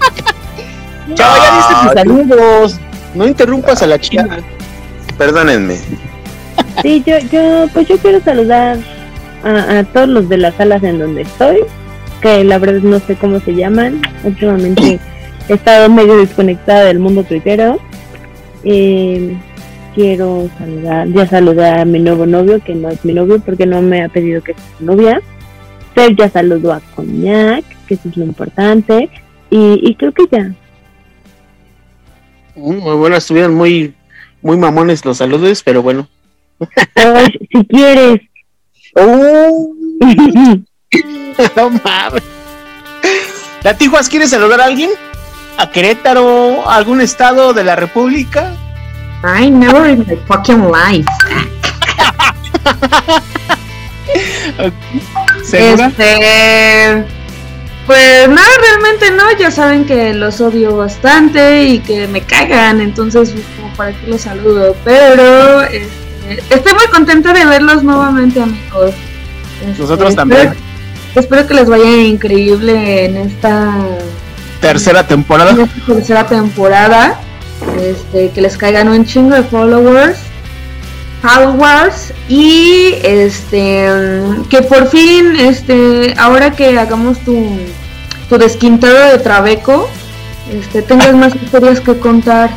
[1.14, 1.94] Chava, ya diste tus Ay.
[1.94, 2.80] saludos.
[3.14, 4.38] No interrumpas a la china.
[5.18, 5.78] Perdónenme.
[6.82, 8.76] Sí, yo, yo, pues yo quiero saludar
[9.44, 11.60] a, a todos los de las salas en donde estoy,
[12.20, 14.00] que la verdad no sé cómo se llaman.
[14.24, 14.98] Últimamente
[15.48, 17.78] he estado medio desconectada del mundo tuitero.
[18.64, 19.36] Eh,
[19.94, 23.80] quiero saludar, ya saludé a mi nuevo novio, que no es mi novio porque no
[23.82, 25.20] me ha pedido que sea su novia.
[25.94, 29.08] Fer ya saludó a Coñac, que eso es lo importante.
[29.50, 30.52] Y, y creo que ya.
[32.54, 33.94] Muy buenas, estuvieron muy,
[34.42, 36.08] muy mamones los saludos, pero bueno.
[36.94, 38.20] Ay, si quieres.
[41.56, 42.22] no mames.
[43.62, 44.90] ¿La Tijuas quiere saludar a alguien?
[45.58, 46.68] ¿A Querétaro?
[46.68, 48.54] ¿A algún estado de la República?
[49.24, 51.08] I never in my fucking life.
[55.44, 55.86] ¿Segura?
[55.86, 57.04] Este,
[57.86, 59.36] pues nada, realmente no.
[59.38, 64.20] Ya saben que los odio bastante y que me cagan, entonces como para qué los
[64.20, 64.76] saludo.
[64.84, 65.88] Pero este,
[66.50, 68.92] estoy muy contenta de verlos nuevamente, amigos.
[69.60, 70.65] Este, Nosotros también.
[71.16, 73.74] Espero que les vaya increíble en esta
[74.60, 75.50] Tercera temporada.
[75.52, 77.18] en esta tercera temporada.
[77.80, 80.18] Este, que les caigan un chingo de followers.
[81.22, 82.12] Followers.
[82.28, 83.88] Y este
[84.50, 87.48] que por fin, este, ahora que hagamos tu,
[88.28, 89.88] tu desquintado de Trabeco,
[90.52, 92.50] este, tengas más historias que contar.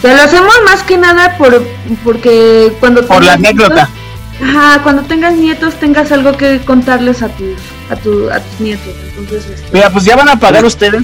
[0.00, 1.62] Que lo hacemos más que nada por
[2.04, 3.88] porque cuando Por la anécdota.
[3.88, 3.90] nietos-
[4.56, 7.56] Ajá, cuando tengas nietos tengas algo que contarles a tus
[7.90, 8.94] a, tu, a tus nietos.
[9.16, 11.02] Entonces, este, Mira, pues ya van a pagar ustedes.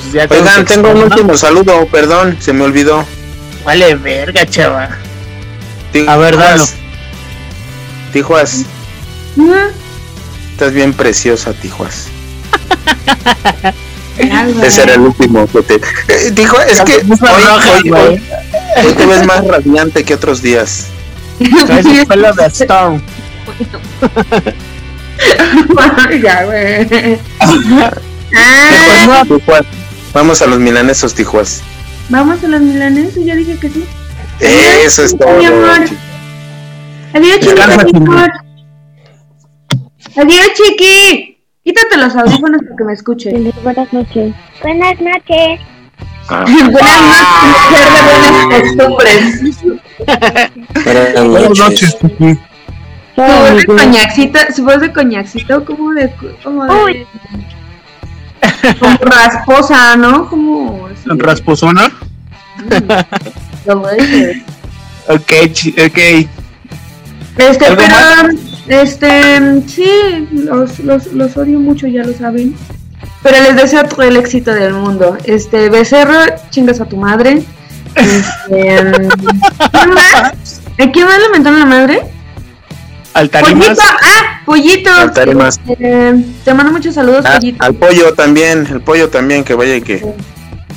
[0.00, 3.04] Pues ya Oigan, tengo un último saludo, perdón, se me olvidó.
[3.64, 4.88] Vale, verga, chava.
[5.92, 6.64] Tijuas, A ver, dalo.
[8.12, 8.62] Tijuas,
[9.36, 9.52] mm,
[10.52, 12.08] estás bien preciosa, Tijuas.
[14.62, 15.74] Ese era el último que te.
[16.08, 18.22] Eh, dijo, es que hoy, roja, hoy- hoy-
[18.86, 20.86] hoy te ves más radiante que otros días.
[21.66, 23.02] Traes el pelo de Storm.
[26.22, 27.18] ya, güey.
[28.34, 29.62] Ah, Tijuas,
[30.14, 31.62] vamos a los milanesos, Tijuas.
[32.08, 33.84] vamos a los milaneses, ya dije que sí.
[34.40, 35.36] Eso es todo.
[35.38, 35.80] Mi amor.
[37.14, 37.62] Adiós, chiquito.
[40.16, 41.38] Adiós, chiqui.
[41.64, 43.30] Quítate los audífonos para que me escuche.
[43.62, 44.34] Buenas noches.
[44.62, 45.60] Buenas noches.
[46.28, 47.26] Buenas noches,
[47.60, 48.46] mujer de buenas
[48.76, 49.22] costumbres.
[50.84, 51.96] Buenas noches.
[53.14, 56.10] Su voz de coñacito, su voz de coñacito, como de,
[56.42, 57.06] como de,
[58.80, 60.28] como rasposa, ¿no?
[60.28, 61.08] Como así.
[61.18, 61.90] Rasposona.
[63.66, 64.36] Delicious.
[65.08, 66.28] Ok, chi- ok.
[67.38, 68.28] Este, ¿Algo pero,
[68.68, 72.54] este, sí, los, los, los odio mucho, ya lo saben.
[73.22, 75.16] Pero les deseo todo el éxito del mundo.
[75.24, 77.42] Este, Becerro, chingas a tu madre.
[77.94, 78.28] Este,
[79.72, 80.60] ¿quién más?
[80.78, 82.02] ¿A quién más le mentaron la madre?
[83.14, 83.68] Altarimas.
[83.78, 84.90] Pollito, ah, pollito.
[84.90, 85.60] Altarimas.
[85.68, 87.62] Eh, te mando muchos saludos, Ah, pollito.
[87.64, 90.04] al pollo también, el pollo también, que vaya y que.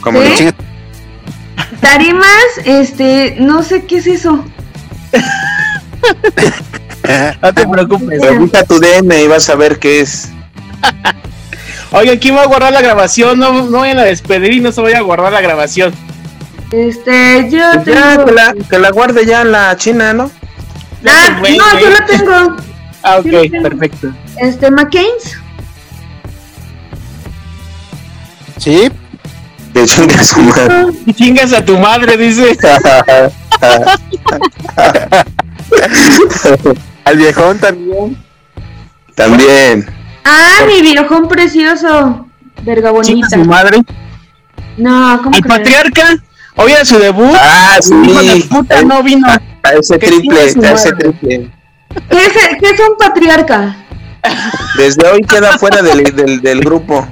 [0.02, 0.28] Como ¿Sí?
[0.30, 0.54] le chingue-
[1.82, 2.28] Tarimas,
[2.66, 4.44] este, no sé qué es eso.
[7.42, 8.20] No te preocupes.
[8.22, 10.30] Revisa tu DM y vas a ver qué es.
[11.92, 13.38] Oigan, ¿quién va a guardar la grabación?
[13.38, 15.94] No, no vayan a despedir y no se vaya a guardar la grabación.
[16.72, 18.26] Este, yo ya, tengo.
[18.26, 20.32] que la, que la guarde ya la china, ¿no?
[21.08, 22.56] Ah, no, yo lo tengo.
[23.04, 23.62] Ah, ok, tengo.
[23.70, 24.14] perfecto.
[24.38, 25.38] Este, McCain's.
[28.58, 28.90] Sí,
[29.74, 30.86] Que chingue a su madre.
[31.06, 32.58] Y chingas a tu madre, dice.
[37.04, 38.18] al viejón también.
[39.16, 39.86] También.
[40.24, 42.28] Ah, mi viejón precioso.
[42.64, 43.28] Verga bonita.
[43.28, 43.78] a su madre.
[44.78, 45.58] No, ¿cómo Al crees?
[45.58, 46.16] patriarca.
[46.56, 47.36] Hoy era su debut.
[47.40, 47.94] Ah, sí.
[47.94, 49.28] Hijo de puta, no vino.
[49.66, 51.50] A ese triple, a ese triple.
[52.10, 53.76] ¿Qué es, qué es un patriarca?
[54.78, 57.08] Desde hoy queda fuera del, del, del grupo.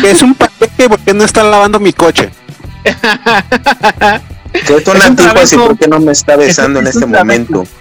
[0.00, 2.30] Que es un paquete porque no está lavando mi coche.
[4.66, 7.12] Que es una un tipo así porque no me está besando en Es este un
[7.12, 7.52] trabeco.
[7.52, 7.64] momento.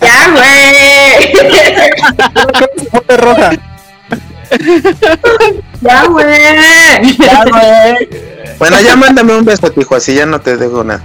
[0.00, 1.32] Ya, güey.
[3.18, 3.50] Roja.
[5.80, 7.16] Ya, güey.
[7.16, 8.08] Ya, güey.
[8.58, 11.02] Bueno, ya mándame un beso, tijo, así ya no te dejo nada.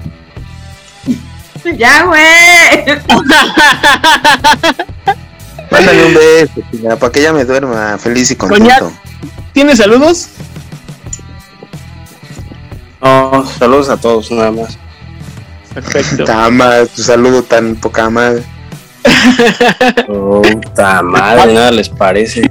[1.78, 2.86] Ya, güey.
[5.72, 8.92] Mándame un beso, tía, para que ella me duerma feliz y contento.
[9.54, 10.30] ¿Tienes saludos?
[13.02, 14.78] No, saludos a todos, nada más.
[15.74, 16.24] Perfecto.
[16.24, 18.44] Tama, tu saludo tan poca madre.
[20.08, 22.50] Oh, puta madre, nada les parece.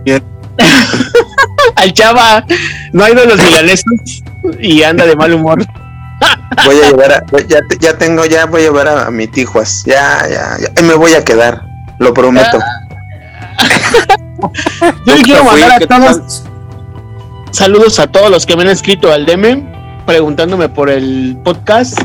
[1.77, 2.45] Al chava
[2.93, 4.23] no ha ido a los milanesos
[4.61, 5.65] y anda de mal humor.
[6.65, 9.83] Voy a llevar a, ya, ya tengo, ya voy a llevar a, mi tijuas.
[9.85, 10.83] Ya, ya, ya.
[10.83, 11.63] Me voy a quedar,
[11.99, 12.59] lo prometo.
[15.07, 16.45] Yo le quiero mandar a ¿qué todos
[17.55, 19.65] saludos a todos los que me han escrito al DM.
[20.07, 21.99] preguntándome por el podcast.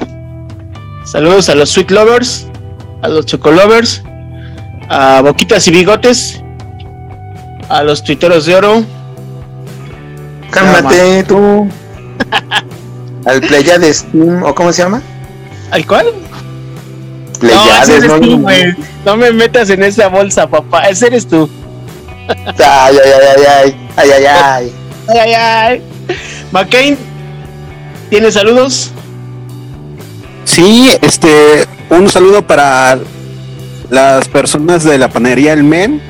[1.05, 2.47] Saludos a los Sweet Lovers,
[3.01, 4.03] a los Choco Lovers,
[4.89, 6.43] a Boquitas y Bigotes,
[7.69, 8.83] a los Tuiteros de Oro.
[10.51, 11.69] Cálmate tú.
[13.25, 15.01] Al Pleiades Steam, ¿o cómo se llama?
[15.71, 16.07] ¿Al cual?
[17.33, 18.19] No, Pleiades, ¿no?
[18.19, 18.75] tú, güey.
[19.05, 20.89] No me metas en esa bolsa, papá.
[20.89, 21.49] Ese eres tú.
[22.27, 24.73] Ay, ay, ay, ay, ay, ay, ay, ay.
[25.07, 25.81] Ay, ay, ay.
[26.51, 26.97] McCain,
[28.11, 28.91] ¿tienes saludos?
[30.45, 32.99] Sí, este, un saludo para
[33.89, 36.08] las personas de la panería El Men.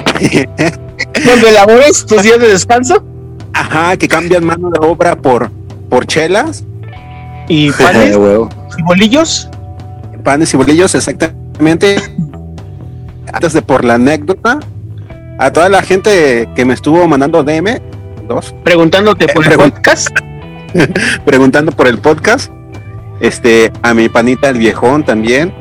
[1.24, 3.04] ¿Dónde labores tus días de descanso?
[3.52, 5.50] Ajá, que cambian mano de obra por,
[5.90, 6.64] por chelas,
[7.48, 8.16] ¿Y panes
[8.78, 9.48] y bolillos?
[10.24, 11.96] panes y bolillos, exactamente.
[13.32, 14.60] Antes de por la anécdota,
[15.38, 17.80] a toda la gente que me estuvo mandando DM,
[18.28, 20.08] dos, Preguntándote por el Pregun- podcast.
[21.24, 22.50] preguntando por el podcast.
[23.20, 25.52] Este, a mi panita el viejón también.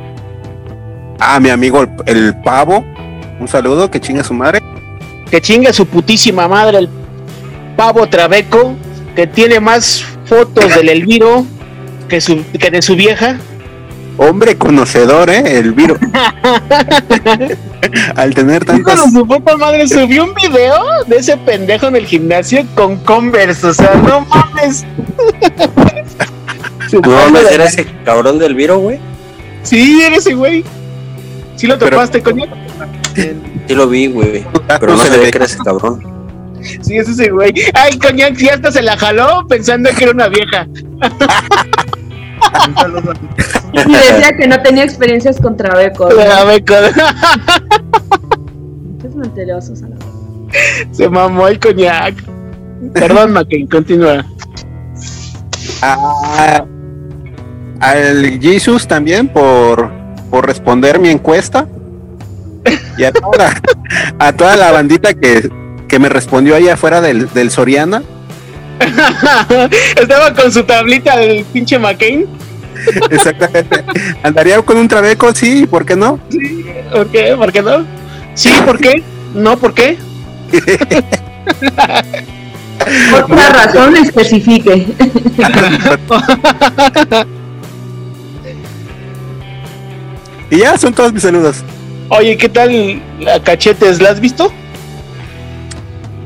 [1.20, 2.86] A mi amigo el, el pavo.
[3.42, 4.62] Un saludo, que chinga su madre.
[5.32, 6.90] Que chinga su putísima madre el
[7.76, 8.76] pavo trabeco,
[9.16, 11.44] que tiene más fotos del Elviro
[12.08, 13.38] que, su, que de su vieja.
[14.18, 15.98] Hombre conocedor, eh, el viro.
[18.16, 19.06] Al tener tantas.
[19.06, 23.66] de su puta madre subió un video de ese pendejo en el gimnasio con Converse,
[23.66, 24.86] o sea, no mames.
[26.92, 29.00] No mames, era ese cabrón del Viro, güey.
[29.64, 30.62] Sí, era ese güey.
[31.56, 32.44] ¿Sí lo Pero- topaste, coño?
[33.16, 34.46] Sí lo vi, güey.
[34.80, 35.32] Pero no se le sabía ve.
[35.32, 36.02] que era ese cabrón.
[36.82, 37.54] Sí, es ese güey.
[37.74, 40.68] Ay, coñac, ya hasta se la jaló pensando que era una vieja.
[43.74, 46.14] Y decía que no tenía experiencias con trabecos.
[46.14, 46.74] Trabeco.
[48.84, 50.88] Muchos mentirosos a la vez.
[50.92, 52.16] Se mamó el coñac.
[52.94, 54.26] Perdón, McCain, continúa.
[55.82, 56.66] a-
[57.80, 59.90] al Jesus también por,
[60.30, 61.68] por responder mi encuesta.
[62.98, 63.62] Y a toda la,
[64.20, 65.50] a toda la bandita que,
[65.88, 68.04] que me respondió ahí afuera del, del Soriana.
[69.96, 72.28] Estaba con su tablita del pinche McCain.
[73.10, 73.84] Exactamente.
[74.24, 76.20] Andaría con un trabeco, sí, ¿por qué no?
[76.92, 77.36] ¿Por qué?
[77.36, 77.86] ¿Por qué no?
[78.34, 79.04] Sí, ¿por qué?
[79.34, 79.98] No, ¿por qué?
[83.14, 84.88] Otra razón especifique.
[90.52, 91.64] Y ya son todos mis saludos.
[92.14, 94.02] Oye, ¿qué tal la cachetes?
[94.02, 94.52] ¿La has visto?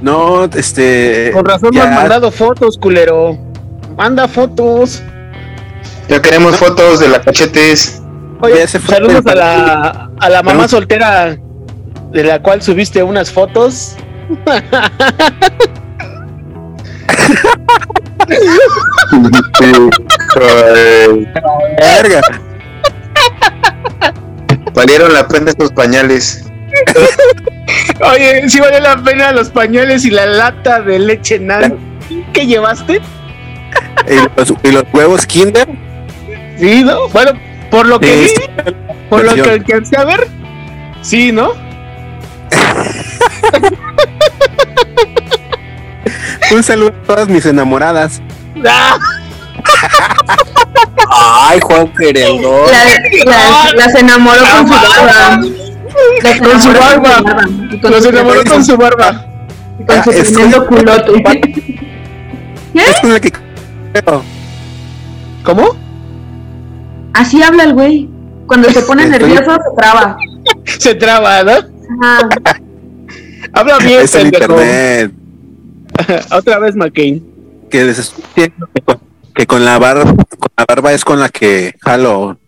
[0.01, 1.29] No, este.
[1.33, 3.37] Con razón me ya- has mandado fotos, culero.
[3.95, 5.01] Manda fotos.
[6.09, 8.01] Ya queremos fotos de la cachetes.
[8.41, 10.71] Oye, saludos a la, a la mamá Vamos.
[10.71, 11.37] soltera
[12.11, 13.95] de la cual subiste unas fotos.
[21.79, 22.21] Verga.
[24.75, 26.43] Valieron la pena estos pañales.
[28.11, 31.77] Oye, sí vale la pena los pañales y la lata de leche nan
[32.33, 32.99] que llevaste.
[34.07, 35.67] Y los, y los huevos Kinder.
[36.59, 37.07] Sí, ¿no?
[37.09, 37.31] Bueno,
[37.71, 38.45] por lo que Sí, vi,
[39.09, 40.27] por lo que alcancé a ver,
[41.01, 41.53] sí, ¿no?
[46.51, 48.21] Un saludo a todas mis enamoradas.
[51.11, 51.47] ¡Ah!
[51.51, 52.71] Ay, Juan Querendón.
[52.71, 55.39] La- la- las enamoró con su barba.
[56.23, 57.23] Las Con su barba.
[57.81, 59.25] Con Los su, enamoró con su barba.
[59.79, 61.23] y con su Ah, tremendo culote.
[62.73, 63.31] Es con la que.
[65.43, 65.75] ¿Cómo?
[67.13, 68.09] Así habla el güey.
[68.47, 70.17] Cuando se pone Estoy- nervioso se traba.
[70.79, 71.51] Se traba, ¿no?
[71.51, 72.29] Ajá.
[73.53, 75.11] Habla bien, Es el internet.
[76.31, 77.23] Otra vez, McCain.
[77.69, 78.67] Que les estoy diciendo
[79.35, 82.39] que con, la barba, con la barba es con la que jalo.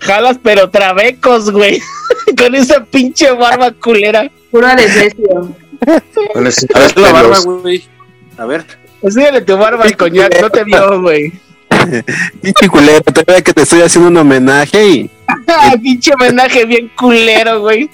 [0.00, 1.80] Jalas, pero trabecos, güey.
[2.38, 4.30] con esa pinche barba culera.
[4.50, 7.84] Con esos A ver la barba, güey.
[8.38, 8.64] A ver.
[9.02, 11.32] Enséñale tu barba al coñac, no te vio, güey.
[12.42, 15.10] Pinche culero, todavía que te estoy haciendo un homenaje y.
[15.82, 17.88] Pinche homenaje bien culero, güey.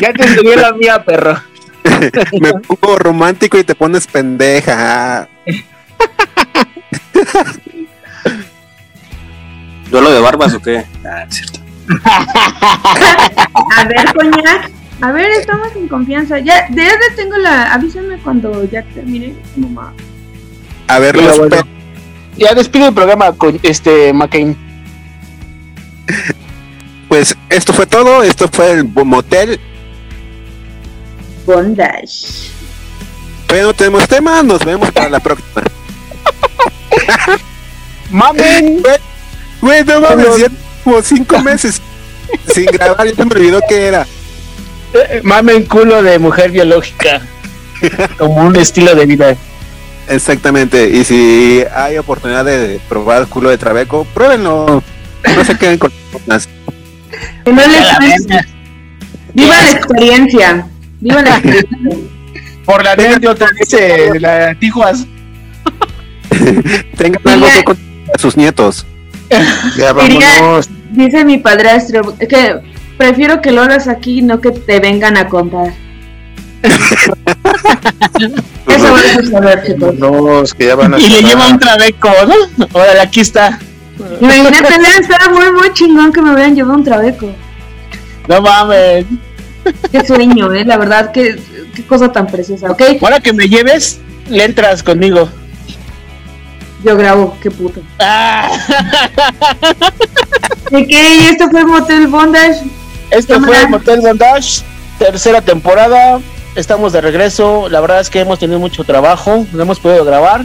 [0.00, 1.40] Ya te enseñé la mía, perro.
[2.40, 5.28] me pongo romántico y te pones pendeja.
[9.90, 10.84] ¿Duelo de barbas o qué?
[11.04, 11.60] Ah, es cierto.
[13.76, 14.70] A ver, coñac.
[15.00, 16.38] A ver, estamos en confianza.
[16.40, 17.72] Ya, de ya tengo la.
[17.72, 19.34] Avísame cuando ya termine.
[19.56, 19.92] Mamá.
[20.88, 21.56] A ver, los bueno.
[22.36, 24.56] Ya despido el programa con este McCain.
[27.08, 28.22] pues esto fue todo.
[28.22, 29.60] Esto fue el motel.
[31.46, 32.50] Bondage.
[33.46, 35.62] Pero no tenemos tema, nos vemos para la próxima.
[38.10, 38.82] Mamen.
[39.60, 40.46] Güey, no mames, ya
[40.84, 41.82] como cinco meses
[42.54, 44.06] sin grabar, ya se me olvidó qué era.
[44.94, 47.20] Eh, Mamen culo de mujer biológica.
[48.18, 49.36] Como un estilo de vida.
[50.08, 54.82] Exactamente, y si hay oportunidad de probar culo de trabeco, pruébenlo.
[55.36, 55.92] No se queden con
[56.26, 56.48] las
[57.44, 58.26] no les-
[59.34, 60.66] Viva la experiencia.
[61.00, 61.98] Viva la experiencia.
[62.64, 65.06] Por la anécdota dice la Tijuas.
[66.96, 67.84] Tengan algo que contar
[68.14, 68.86] a sus nietos.
[69.76, 70.60] Ya Diría-.
[70.90, 72.56] Dice mi padrastro que
[72.96, 75.72] prefiero que lo hagas aquí, no que te vengan a contar.
[76.62, 77.12] Eso
[78.66, 79.98] vas a saber, chicos.
[79.98, 82.66] Vámonos, que ya van a Y le lleva un trabeco, ¿no?
[82.72, 83.58] Órale, aquí está.
[84.20, 87.32] Imagínate, estaba muy, muy chingón que me hubieran llevado un trabeco.
[88.28, 89.06] No mames.
[89.92, 91.38] Qué sueño, eh, la verdad, qué,
[91.74, 92.82] qué cosa tan preciosa, ¿ok?
[93.02, 95.28] Ahora que me lleves, le entras conmigo.
[96.84, 97.80] Yo grabo, qué puto.
[97.98, 98.48] Ah,
[100.70, 100.90] Ok,
[101.30, 102.60] esto fue Motel Bondage.
[103.10, 104.62] Esto fue Motel Bondage,
[104.98, 106.20] tercera temporada.
[106.54, 107.68] Estamos de regreso.
[107.68, 109.46] La verdad es que hemos tenido mucho trabajo.
[109.52, 110.44] No hemos podido grabar.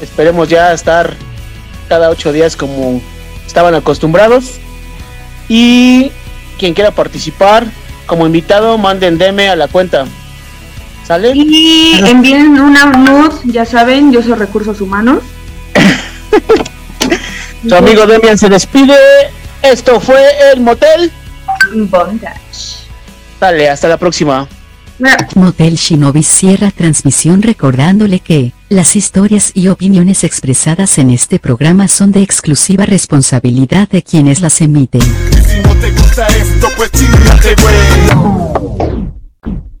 [0.00, 1.14] Esperemos ya estar
[1.88, 3.00] cada ocho días como
[3.46, 4.58] estaban acostumbrados.
[5.48, 6.10] Y
[6.58, 7.66] quien quiera participar
[8.06, 10.06] como invitado, manden DM a la cuenta.
[11.06, 11.32] ¿Sale?
[11.34, 15.22] Y envíen una nud, ya saben, yo soy recursos humanos.
[17.68, 18.96] Su amigo Demian se despide.
[19.62, 20.22] Esto fue
[20.52, 21.10] el motel.
[21.74, 22.84] Bondage.
[23.40, 24.46] Dale, hasta la próxima.
[25.34, 32.12] Motel Shinobi cierra transmisión recordándole que, las historias y opiniones expresadas en este programa son
[32.12, 35.02] de exclusiva responsabilidad de quienes las emiten.
[35.02, 36.90] Si no te gusta esto, pues.